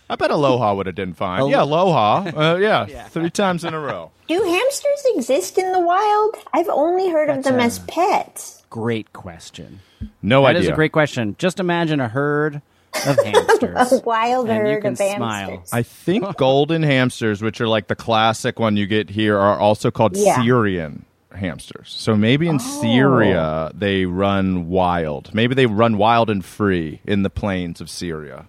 [0.09, 1.47] I bet Aloha would have done fine.
[1.49, 2.31] Yeah, Aloha.
[2.35, 4.11] Uh, yeah, three times in a row.
[4.27, 6.35] Do hamsters exist in the wild?
[6.53, 8.63] I've only heard of them a- as pets.
[8.69, 9.79] Great question.
[10.21, 10.61] No That idea.
[10.61, 11.35] is a great question.
[11.39, 12.61] Just imagine a herd
[13.07, 13.91] of hamsters.
[13.91, 15.17] A wild and you herd can of hamsters.
[15.17, 15.63] smile.
[15.71, 19.91] I think golden hamsters, which are like the classic one you get here, are also
[19.91, 20.41] called Yeah.
[20.41, 21.93] Syrian hamsters.
[21.97, 22.81] So maybe in oh.
[22.81, 25.33] Syria they run wild.
[25.33, 28.45] Maybe they run wild and free in the plains of Syria.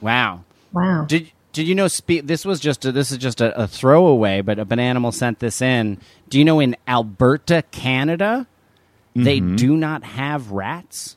[0.00, 0.44] Wow.
[0.72, 1.06] Wow.
[1.06, 1.88] Did did you know?
[1.88, 5.38] Spe- this was just a, this is just a, a throwaway, but a bananimal sent
[5.38, 5.98] this in.
[6.28, 8.48] Do you know in Alberta, Canada,
[9.14, 9.56] they mm-hmm.
[9.56, 11.16] do not have rats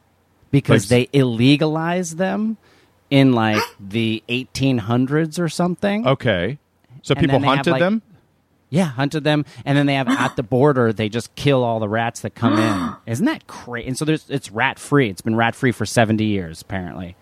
[0.51, 2.57] because Like- they illegalized them
[3.09, 6.05] in like the 1800s or something.
[6.07, 6.57] Okay.
[7.01, 8.01] So And people have, hunted like- them?
[8.69, 10.91] Yeah, hunted them, and then they have at the border.
[10.91, 12.95] They just kill all the rats that come in.
[13.13, 13.87] Isn't that crazy?
[13.87, 15.09] And so there's it's rat free.
[15.09, 17.15] It's been rat free for 70 years apparently.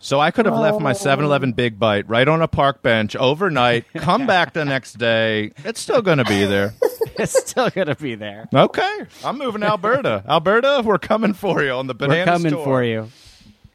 [0.00, 3.84] So I could have left my 7-Eleven Big Bite right on a park bench overnight,
[3.96, 5.52] come back the next day.
[5.64, 6.74] It's still going to be there.
[7.18, 8.48] it's still gonna be there.
[8.54, 9.06] Okay.
[9.24, 10.24] I'm moving to Alberta.
[10.28, 12.64] Alberta, we're coming for you on the banana We're coming store.
[12.64, 13.10] for you.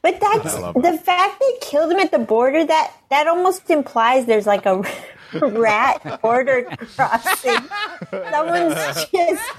[0.02, 2.64] But that's love the fact they killed him at the border.
[2.64, 4.82] That that almost implies there's like a
[5.32, 6.64] rat border
[6.94, 7.56] crossing.
[8.10, 9.52] Someone's just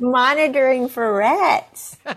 [0.00, 1.96] monitoring for rats.
[2.04, 2.14] It's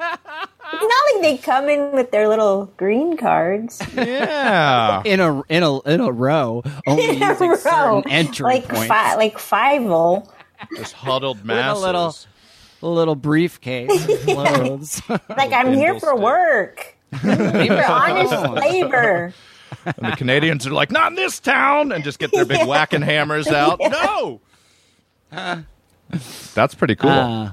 [0.82, 5.02] not like they come in with their little green cards Yeah.
[5.06, 8.68] in a in a in a row, only in a using row, certain entry like
[8.68, 8.88] points.
[8.88, 10.28] fi- like five-o.
[10.78, 11.84] Just huddled with masses.
[11.84, 12.16] a little
[12.82, 15.02] a little briefcase of clothes.
[15.30, 16.20] Like I'm here for stick.
[16.20, 19.34] work, for honest labor.
[19.86, 23.02] And the Canadians are like, not in this town, and just get their big whacking
[23.04, 23.80] hammers out.
[23.80, 24.42] No.
[26.54, 27.10] That's pretty cool.
[27.12, 27.52] Uh,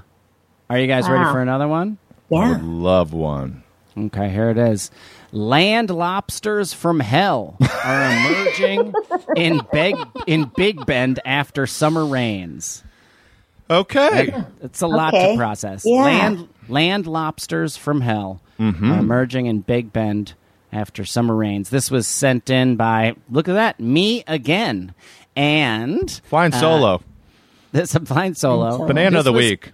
[0.71, 1.99] are you guys ready for another one?
[2.31, 2.59] Yeah.
[2.63, 3.63] Love one.
[3.97, 4.91] Okay, here it is.
[5.33, 8.95] Land lobsters from hell are emerging
[9.37, 9.97] in Big
[10.27, 12.83] in Big Bend after summer rains.
[13.71, 14.35] Okay.
[14.63, 15.33] It's a lot Okay.
[15.33, 15.83] to process.
[15.87, 16.03] Yeah.
[16.03, 18.93] Land land lobsters from hell Mm-hmm.
[18.93, 20.35] are emerging in Big Bend
[20.73, 21.71] after summer rains.
[21.71, 24.95] This was sent in by look at that me again,
[25.35, 27.03] and Flying solo.
[27.73, 29.73] this a flying solo Banana of the was- week.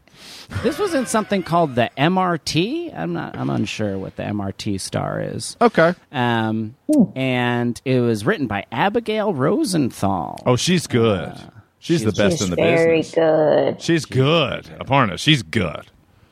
[0.62, 2.96] This was in something called the MRT.
[2.96, 3.36] I'm not.
[3.36, 5.56] I'm unsure what the MRT star is.
[5.60, 5.94] Okay.
[6.10, 6.74] Um,
[7.14, 10.42] and it was written by Abigail Rosenthal.
[10.46, 11.32] Oh, she's good.
[11.78, 13.14] she's, the best She's in the very business.
[13.14, 13.82] Very good.
[13.82, 14.64] She's good.
[14.80, 15.86] Aparna, she's good.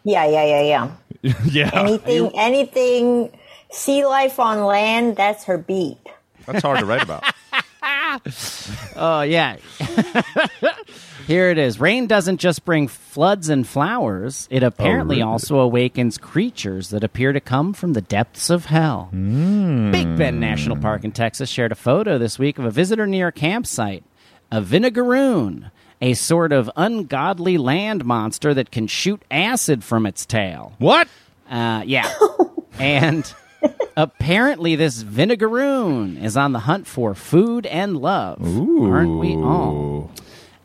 [0.05, 0.63] Yeah, yeah, yeah,
[1.23, 1.35] yeah.
[1.45, 1.71] yeah.
[1.75, 3.39] Anything, anything,
[3.71, 5.17] sea life on land.
[5.17, 5.99] That's her beat.
[6.47, 7.25] That's hard to write about.
[8.97, 9.57] Oh yeah.
[11.27, 11.81] Here it is.
[11.81, 14.47] Rain doesn't just bring floods and flowers.
[14.51, 15.23] It apparently really?
[15.23, 19.09] also awakens creatures that appear to come from the depths of hell.
[19.13, 23.29] Big Bend National Park in Texas shared a photo this week of a visitor near
[23.29, 24.05] a campsite.
[24.53, 30.75] A vinegaroon, a sort of ungodly land monster that can shoot acid from its tail.
[30.79, 31.09] What?
[31.51, 32.09] Uh, yeah.
[32.79, 33.31] and
[33.97, 38.41] apparently, this vinegaroon is on the hunt for food and love.
[38.43, 40.11] Aren't we all?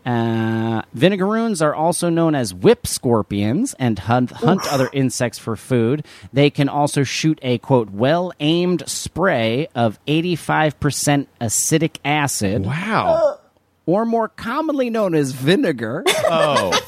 [0.03, 6.03] Uh, vinegaroons are also known as whip scorpions and hunt, hunt other insects for food.
[6.33, 13.39] They can also shoot a quote well aimed spray of 85% acetic acid, Wow.
[13.85, 16.03] or more commonly known as vinegar.
[16.07, 16.77] Oh.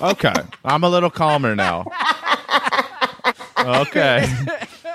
[0.00, 0.32] Okay.
[0.64, 1.84] I'm a little calmer now.
[3.68, 4.26] Okay.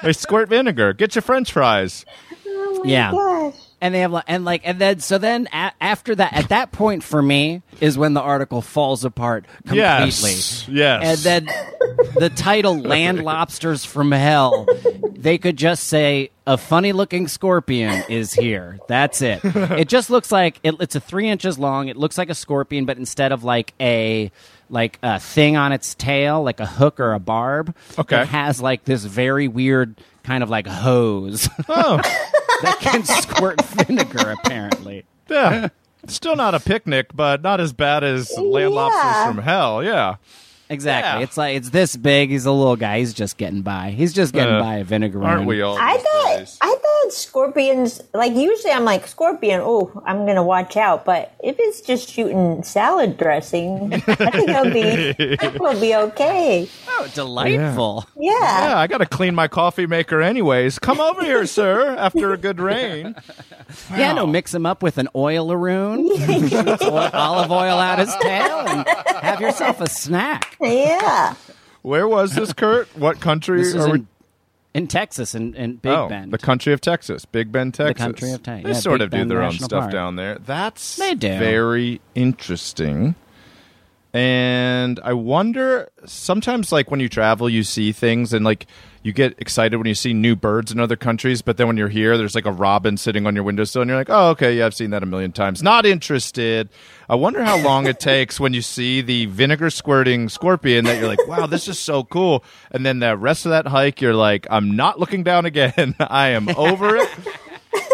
[0.03, 0.91] They squirt vinegar.
[0.91, 2.03] Get your french fries.
[2.83, 3.11] yeah.
[3.13, 3.59] Oh gosh.
[3.83, 6.71] And they have like and like and then so then a- after that at that
[6.71, 10.67] point for me is when the article falls apart completely Yes.
[10.69, 11.25] Yes.
[11.27, 11.55] and then
[12.15, 14.65] the title land lobsters from hell
[15.15, 20.31] they could just say a funny looking scorpion is here that's it it just looks
[20.31, 23.43] like it, it's a three inches long it looks like a scorpion but instead of
[23.43, 24.31] like a
[24.69, 28.21] like a thing on its tail like a hook or a barb Okay.
[28.21, 31.99] it has like this very weird kind of like hose Oh,
[32.61, 35.69] that can squirt vinegar apparently yeah.
[36.07, 38.79] Still not a picnic, but not as bad as oh, land Yeah.
[38.79, 39.83] lobsters from hell.
[39.83, 40.15] Yeah.
[40.69, 41.19] Exactly.
[41.19, 41.23] Yeah.
[41.23, 42.29] It's like it's this big.
[42.29, 42.99] He's a little guy.
[42.99, 43.91] He's just getting by.
[43.91, 45.23] He's just getting Uh, by a vinegar.
[45.23, 45.77] Aren't we all?
[45.79, 46.57] I thought days?
[46.61, 49.61] I thought scorpions like usually I'm like scorpion.
[49.63, 51.05] Oh, I'm gonna watch out.
[51.05, 55.95] But if it's just shooting salad dressing, I think I'll be I think we'll be
[55.95, 56.69] okay.
[56.87, 58.07] Oh, delightful.
[58.17, 58.31] Yeah.
[58.33, 60.79] Yeah, I got to clean my coffee maker anyways.
[60.79, 63.15] Come over here, sir, after a good rain.
[63.91, 66.07] Yeah, no, mix him up with an oilaroon,
[66.83, 68.87] oil, olive oil out his tail, and
[69.21, 70.55] have yourself a snack.
[70.63, 71.35] Yeah.
[71.81, 72.87] Where was this, Kurt?
[72.97, 73.99] What country This is are we?
[73.99, 74.07] in,
[74.73, 76.31] in Texas, in, in Big oh, Bend.
[76.31, 78.03] the country of Texas, Big Bend, Texas.
[78.03, 79.91] country of Te- They yeah, sort Big of do Bend their own National stuff Park.
[79.91, 80.37] down there.
[80.39, 81.37] That's They do.
[81.37, 83.15] very interesting.
[84.13, 88.67] And I wonder sometimes, like when you travel, you see things and like
[89.01, 91.41] you get excited when you see new birds in other countries.
[91.41, 93.97] But then when you're here, there's like a robin sitting on your windowsill, and you're
[93.97, 95.63] like, oh, okay, yeah, I've seen that a million times.
[95.63, 96.69] Not interested.
[97.09, 101.07] I wonder how long it takes when you see the vinegar squirting scorpion that you're
[101.07, 102.43] like, wow, this is so cool.
[102.69, 105.95] And then the rest of that hike, you're like, I'm not looking down again.
[105.99, 107.09] I am over it.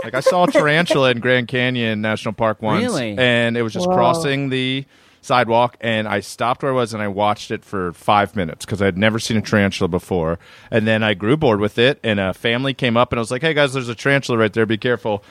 [0.03, 3.15] Like I saw a tarantula in Grand Canyon National Park once, Really?
[3.17, 3.95] and it was just Whoa.
[3.95, 4.83] crossing the
[5.21, 8.81] sidewalk, and I stopped where I was and I watched it for five minutes because
[8.81, 10.39] I had never seen a tarantula before,
[10.71, 13.31] and then I grew bored with it, and a family came up and I was
[13.31, 14.65] like, "Hey guys, there's a tarantula right there.
[14.65, 15.23] Be careful."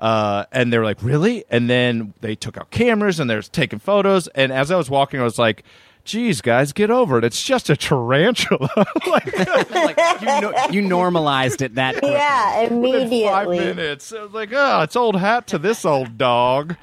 [0.00, 3.78] Uh, and they were like, "Really?" And then they took out cameras and they're taking
[3.78, 4.26] photos.
[4.28, 5.64] And as I was walking, I was like.
[6.04, 7.22] Geez, guys, get over it.
[7.24, 8.68] It's just a tarantula.
[9.06, 9.38] like,
[9.72, 12.10] like you, no, you normalized it that quickly.
[12.10, 13.58] Yeah, within five immediately.
[13.60, 14.12] minutes.
[14.12, 16.74] I was like, oh, it's old hat to this old dog.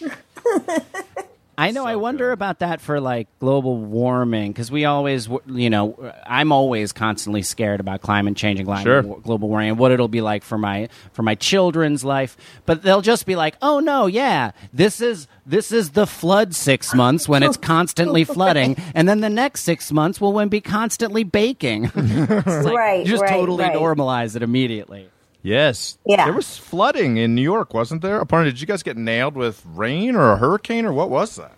[1.56, 1.84] I know.
[1.86, 6.92] I wonder about that for like global warming because we always, you know, I'm always
[6.92, 9.02] constantly scared about climate change and Sure.
[9.02, 12.36] global, global warming and what it'll be like for my for my children's life.
[12.66, 16.94] But they'll just be like, "Oh no, yeah, this is this is the flood six
[16.94, 21.24] months when it's constantly flooding, and then the next six months will when be constantly
[21.24, 21.90] baking."
[22.44, 23.74] Like, Right, you just right, totally right.
[23.76, 25.08] normalize it immediately.
[25.44, 25.98] Yes.
[26.06, 26.24] Yeah.
[26.24, 28.18] There was flooding in New York, wasn't there?
[28.18, 31.52] Apparently, did you guys get nailed with rain or a hurricane or what was that?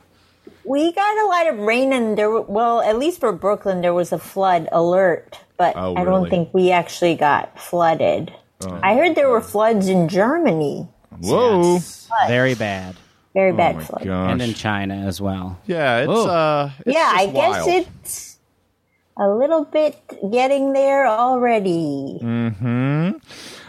[0.65, 2.29] We got a lot of rain, and there.
[2.29, 6.23] were- Well, at least for Brooklyn, there was a flood alert, but Oh, I really?
[6.23, 8.33] don't think we actually got flooded.
[8.83, 10.89] I heard there were floods in Germany.
[11.21, 11.75] Whoa.
[11.75, 12.09] Yes.
[12.27, 12.97] very bad,
[13.35, 14.05] Very Oh bad my floods.
[14.05, 14.31] gosh.
[14.33, 15.59] and in China as well.
[15.67, 16.27] yeah, it's Whoa.
[16.27, 18.39] uh it's yeah, I just guess it's
[19.19, 19.97] a little bit
[20.33, 22.19] getting there already.
[22.23, 23.21] Mm.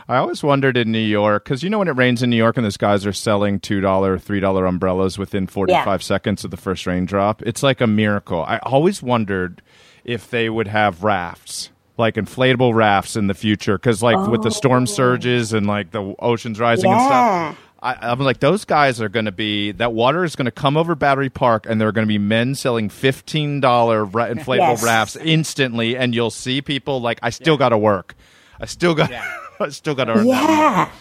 [0.10, 2.56] I always wondered in New York because you know when it rains in New York
[2.56, 6.52] and those guys are selling two dollar, three dollar umbrellas within forty five seconds of
[6.52, 7.42] the first raindrop.
[7.42, 8.44] It's like a miracle.
[8.44, 9.62] I always wondered
[10.06, 14.52] if they would have rafts, like inflatable rafts in the future, because like with the
[14.52, 14.86] storm oh.
[14.86, 17.58] surges and like the oceans rising and stuff.
[17.80, 20.78] I, I'm like, those guys are going to be that water is going to come
[20.78, 24.78] over Battery Park, and there are going to be men selling fifteen dollar ra- inflatable
[24.78, 24.84] Yes.
[24.84, 28.16] rafts instantly, and you'll see people like, I still got to work,
[28.60, 30.42] I still got, I still got to earn that.
[30.44, 30.92] money." Yeah.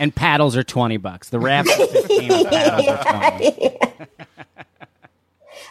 [0.00, 1.28] And paddles are twenty bucks.
[1.30, 2.46] The rafts are fifteen.
[2.46, 3.78] paddles are twenty.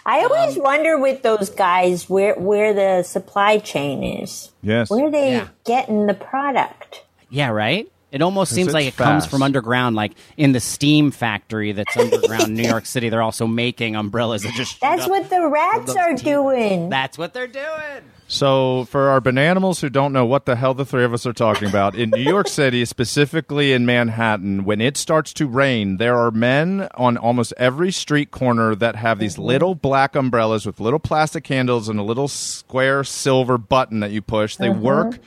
[0.06, 4.52] I always Um, wonder with those guys where where the supply chain is.
[4.62, 4.90] Yes.
[4.90, 5.48] Where are they Yeah.
[5.66, 7.04] getting the product?
[7.30, 7.92] Yeah, right.
[8.18, 12.46] It almost seems like it comes from underground, like in the steam factory that's underground
[12.46, 13.10] in New York City.
[13.10, 14.82] They're also making umbrellas that just.
[14.82, 16.90] That's what the rats are doing.
[16.90, 18.02] That's what they're doing.
[18.28, 21.34] So, for our bananimals who don't know what the hell the three of us are
[21.34, 26.18] talking about, in New York City, specifically in Manhattan, when it starts to rain, there
[26.18, 29.44] are men on almost every street corner that have these mm-hmm.
[29.44, 34.24] little black umbrellas with little plastic handles and a little square silver button that you
[34.24, 34.56] push.
[34.56, 34.80] They uh-huh.
[34.82, 35.20] work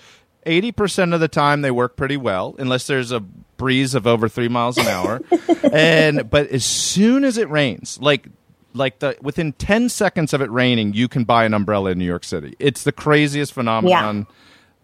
[0.46, 4.48] 80% of the time, they work pretty well, unless there's a breeze of over three
[4.48, 5.20] miles an hour.
[5.72, 8.26] and but as soon as it rains, like
[8.72, 12.04] like the within 10 seconds of it raining you can buy an umbrella in new
[12.04, 14.28] york city it's the craziest phenomenon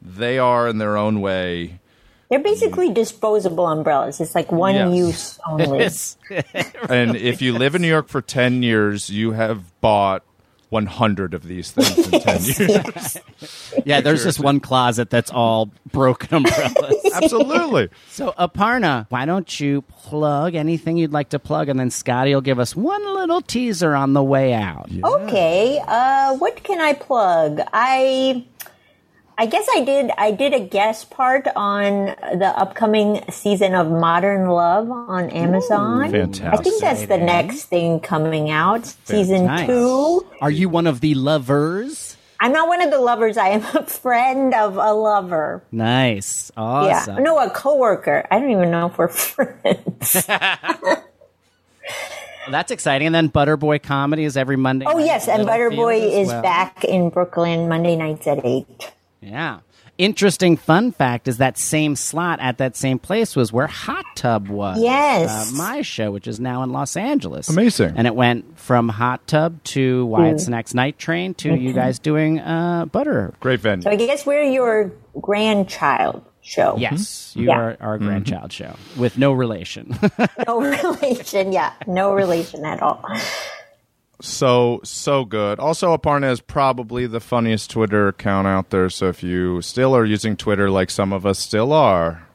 [0.02, 1.78] they are in their own way
[2.28, 4.20] They're basically disposable umbrellas.
[4.20, 4.92] It's like one Yes.
[4.92, 5.88] use only.
[6.88, 10.24] And if you live in new york for 10 years you have bought
[10.70, 13.18] 100 of these things in 10 years
[13.86, 17.10] yeah, there's just one closet that's all broken umbrellas.
[17.14, 22.34] absolutely so, Aparna, why don't you plug anything you'd like to plug, and then Scotty
[22.34, 24.90] will give us one little teaser on the way out.
[25.04, 27.60] Okay, uh, what can I plug?
[27.72, 28.44] I
[29.38, 32.06] I guess I did I did a guest part on
[32.38, 36.04] the upcoming season of Modern Love on Amazon.
[36.04, 36.60] I fantastic.
[36.60, 38.86] I think that's the next thing coming out.
[39.04, 39.66] Season Nice.
[39.66, 40.26] two.
[40.40, 42.16] Are you one of the lovers?
[42.40, 43.36] I'm not one of the lovers.
[43.36, 45.62] I am a friend of a lover.
[45.72, 47.16] Nice, awesome.
[47.16, 47.22] Yeah.
[47.22, 48.26] No, a coworker.
[48.30, 49.08] I don't even know if we're
[49.44, 50.26] friends.
[52.48, 53.06] That's exciting.
[53.06, 54.86] And then Butterboy comedy is every Monday.
[54.88, 56.42] Oh yes, and Butterboy is well.
[56.42, 58.92] back in Brooklyn Monday nights at eight.
[59.20, 59.60] Yeah.
[59.98, 64.48] Interesting fun fact is that same slot at that same place was where Hot Tub
[64.48, 64.78] was.
[64.78, 65.52] Yes.
[65.52, 67.48] Uh, my show, which is now in Los Angeles.
[67.48, 67.94] Amazing.
[67.96, 72.40] And it went from Hot Tub to Wyatt Cenac's Night Train to you guys doing
[72.40, 73.32] uh, Butter.
[73.40, 73.82] Great venue.
[73.84, 76.76] So I guess we're your grandchild show.
[76.76, 77.58] Yes, you Yeah.
[77.58, 79.98] are our grandchild show with no relation.
[80.46, 80.60] No
[81.00, 81.52] relation.
[81.52, 83.02] Yeah, no relation at all.
[84.20, 85.58] So so good.
[85.60, 88.88] Also, Aparna is probably the funniest Twitter account out there.
[88.90, 92.28] So if you still are using Twitter, like some of us still are,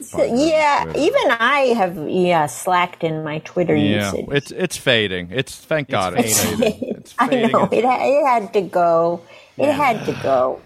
[0.00, 4.26] So, yeah, even I have yeah slacked in my Twitter yeah, usage.
[4.30, 5.30] it's it's fading.
[5.32, 6.58] It's thank God it's fading.
[6.58, 6.94] fading.
[6.96, 7.50] It's I fading.
[7.52, 9.22] know it, it had to go.
[9.58, 10.60] It had to go.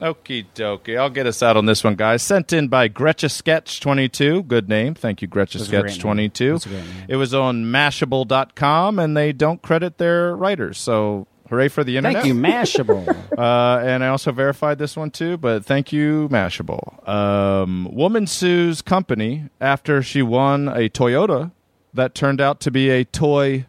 [0.00, 0.98] Okie dokie.
[0.98, 2.22] I'll get us out on this one, guys.
[2.22, 4.42] Sent in by Gretcha Sketch 22.
[4.42, 4.94] Good name.
[4.94, 6.52] Thank you, Gretcha Sketch 22.
[6.52, 7.04] That's a great name.
[7.08, 10.78] It was on Mashable.com, and they don't credit their writers.
[10.78, 12.22] So hooray for the internet.
[12.22, 13.16] Thank you, Mashable.
[13.36, 17.06] Uh, and I also verified this one too, but thank you, Mashable.
[17.06, 21.50] Um, woman sues company after she won a Toyota
[21.92, 23.66] that turned out to be a toy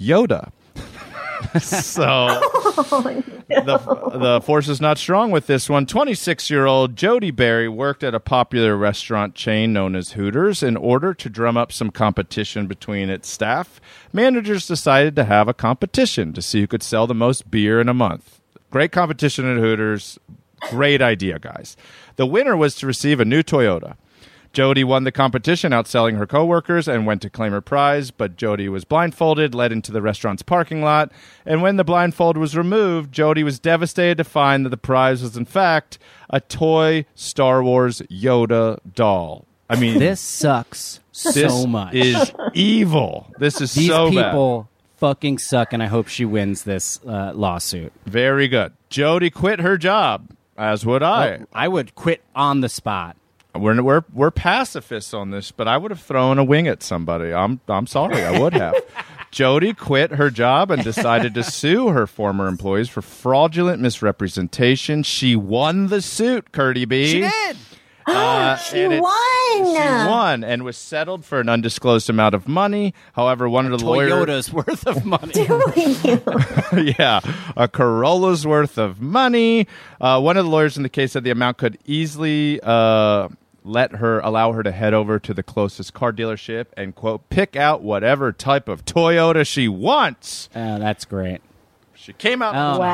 [0.00, 0.52] Yoda.
[1.60, 2.40] so
[3.48, 5.86] the, the force is not strong with this one.
[5.86, 10.62] 26 year old Jody Berry worked at a popular restaurant chain known as Hooters.
[10.62, 13.80] In order to drum up some competition between its staff,
[14.12, 17.88] managers decided to have a competition to see who could sell the most beer in
[17.88, 18.40] a month.
[18.70, 20.18] Great competition at Hooters.
[20.68, 21.76] Great idea, guys.
[22.16, 23.96] The winner was to receive a new Toyota.
[24.52, 28.10] Jody won the competition, outselling her coworkers, and went to claim her prize.
[28.10, 31.12] But Jody was blindfolded, led into the restaurant's parking lot,
[31.46, 35.36] and when the blindfold was removed, Jody was devastated to find that the prize was,
[35.36, 35.98] in fact,
[36.28, 39.46] a toy Star Wars Yoda doll.
[39.68, 41.94] I mean, this sucks this so much.
[41.94, 43.32] is evil.
[43.38, 44.12] This is These so bad.
[44.12, 47.92] These people fucking suck, and I hope she wins this uh, lawsuit.
[48.04, 48.72] Very good.
[48.88, 51.42] Jody quit her job, as would I.
[51.52, 53.16] I would quit on the spot.
[53.54, 57.32] We're we're we're pacifists on this, but I would have thrown a wing at somebody.
[57.32, 58.74] I'm I'm sorry, I would have.
[59.30, 65.02] Jody quit her job and decided to sue her former employees for fraudulent misrepresentation.
[65.04, 67.06] She won the suit, Curdy B.
[67.06, 67.56] She did.
[68.06, 69.16] Uh, She and it- won.
[69.58, 72.94] She won and was settled for an undisclosed amount of money.
[73.12, 75.32] However, one of the lawyers, Toyota's worth of money.
[76.98, 77.20] yeah,
[77.56, 79.68] a Corolla's worth of money.
[80.00, 83.28] Uh, one of the lawyers in the case said the amount could easily uh,
[83.64, 87.56] let her allow her to head over to the closest car dealership and quote pick
[87.56, 90.48] out whatever type of Toyota she wants.
[90.54, 91.40] Oh, that's great.
[91.94, 92.54] She came out.
[92.56, 92.86] Oh, Wow.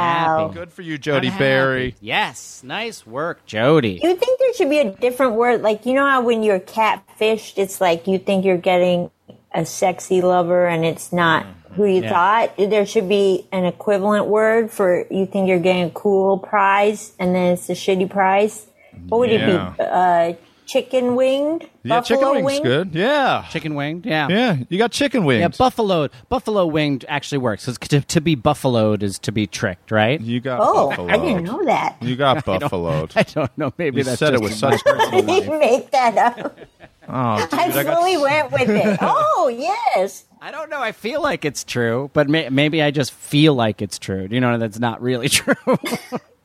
[0.48, 0.54] happy.
[0.54, 1.94] Good for you, Jody I'm happy.
[2.00, 4.00] Yes, nice work, Jody.
[4.02, 5.62] You think there should be a different word?
[5.62, 9.10] Like, you know how when you're catfished, it's like you think you're getting
[9.54, 11.46] a sexy lover and it's not
[11.76, 12.10] who you Yeah.
[12.48, 12.56] thought?
[12.70, 17.32] There should be an equivalent word for you think you're getting a cool prize and
[17.34, 18.66] then it's a shitty prize.
[19.08, 19.72] What would Yeah.
[19.72, 19.84] it be?
[19.84, 20.32] Uh,
[20.66, 21.62] chicken winged?
[21.82, 22.64] Yeah, Buffalo chicken wings winged?
[22.64, 22.94] good.
[22.94, 24.28] Yeah, Chicken winged, yeah.
[24.28, 24.56] yeah.
[24.68, 25.40] You got chicken wings.
[25.40, 26.10] Yeah, buffaloed.
[26.28, 27.64] Buffalo winged actually works.
[27.64, 30.20] to, to be buffaloed is to be tricked, right?
[30.20, 30.60] you got.
[30.60, 31.10] Oh, buffaloed.
[31.10, 31.96] I didn't know that.
[32.02, 33.12] You got buffaloed.
[33.16, 33.72] I don't know.
[33.78, 36.58] Maybe You that's said it just with in such my I didn't make that up.
[37.08, 38.98] Oh, dude, I I got went with it.
[39.00, 40.24] Oh, yes.
[40.40, 40.80] I don't know.
[40.80, 44.26] I feel like it's true, but may, maybe I just feel like it's true.
[44.28, 45.54] You know, that's not really true.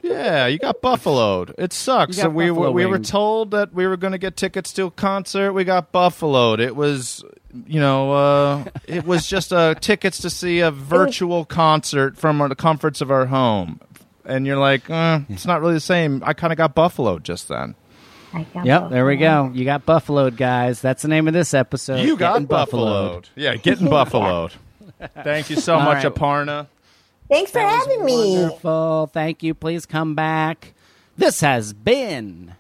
[0.04, 1.54] Yeah, you got buffaloed.
[1.58, 2.18] It sucks.
[2.18, 4.92] So we buffalo we were told that we were going to get tickets to a
[4.92, 5.54] concert.
[5.54, 6.60] We got buffaloed.
[6.60, 7.24] It was,
[7.68, 12.56] you know, uh, it was just uh, tickets to see a virtual concert from the
[12.56, 13.80] comforts of our home.
[14.26, 16.24] And you're like, uh, it's not really the same.
[16.26, 17.76] I kind of got buffaloed just then.
[18.34, 19.52] I got yep, there we go.
[19.54, 20.80] You got buffaloed, guys.
[20.82, 22.02] That's the name of this episode.
[22.06, 23.30] you got Getting buffaloed.
[23.36, 24.54] Yeah, getting buffaloed.
[25.24, 26.14] Thank you so All much, right.
[26.14, 26.68] Aparna.
[27.32, 28.38] Thanks for That was having me.
[28.42, 29.10] Wonderful.
[29.14, 29.54] Thank you.
[29.54, 30.74] Please come back.
[31.18, 32.56] This has been.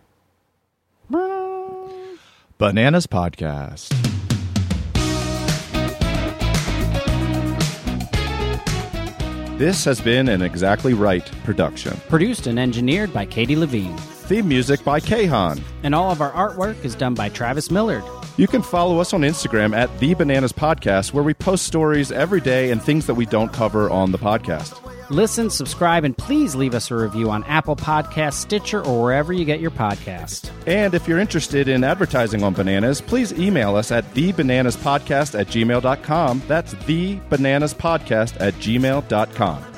[2.57, 3.89] Bananas Podcast.
[9.57, 11.99] This has been an Exactly Right production.
[12.07, 13.97] Produced and engineered by Katie Levine.
[14.31, 15.61] Theme music by Kahan.
[15.83, 18.01] And all of our artwork is done by Travis Millard.
[18.37, 22.39] You can follow us on Instagram at The Bananas Podcast, where we post stories every
[22.39, 24.79] day and things that we don't cover on the podcast.
[25.09, 29.43] Listen, subscribe, and please leave us a review on Apple Podcasts, Stitcher, or wherever you
[29.43, 30.49] get your podcast.
[30.65, 36.41] And if you're interested in advertising on Bananas, please email us at thebananaspodcast at gmail.com.
[36.47, 39.70] That's thebananaspodcast at gmail.com.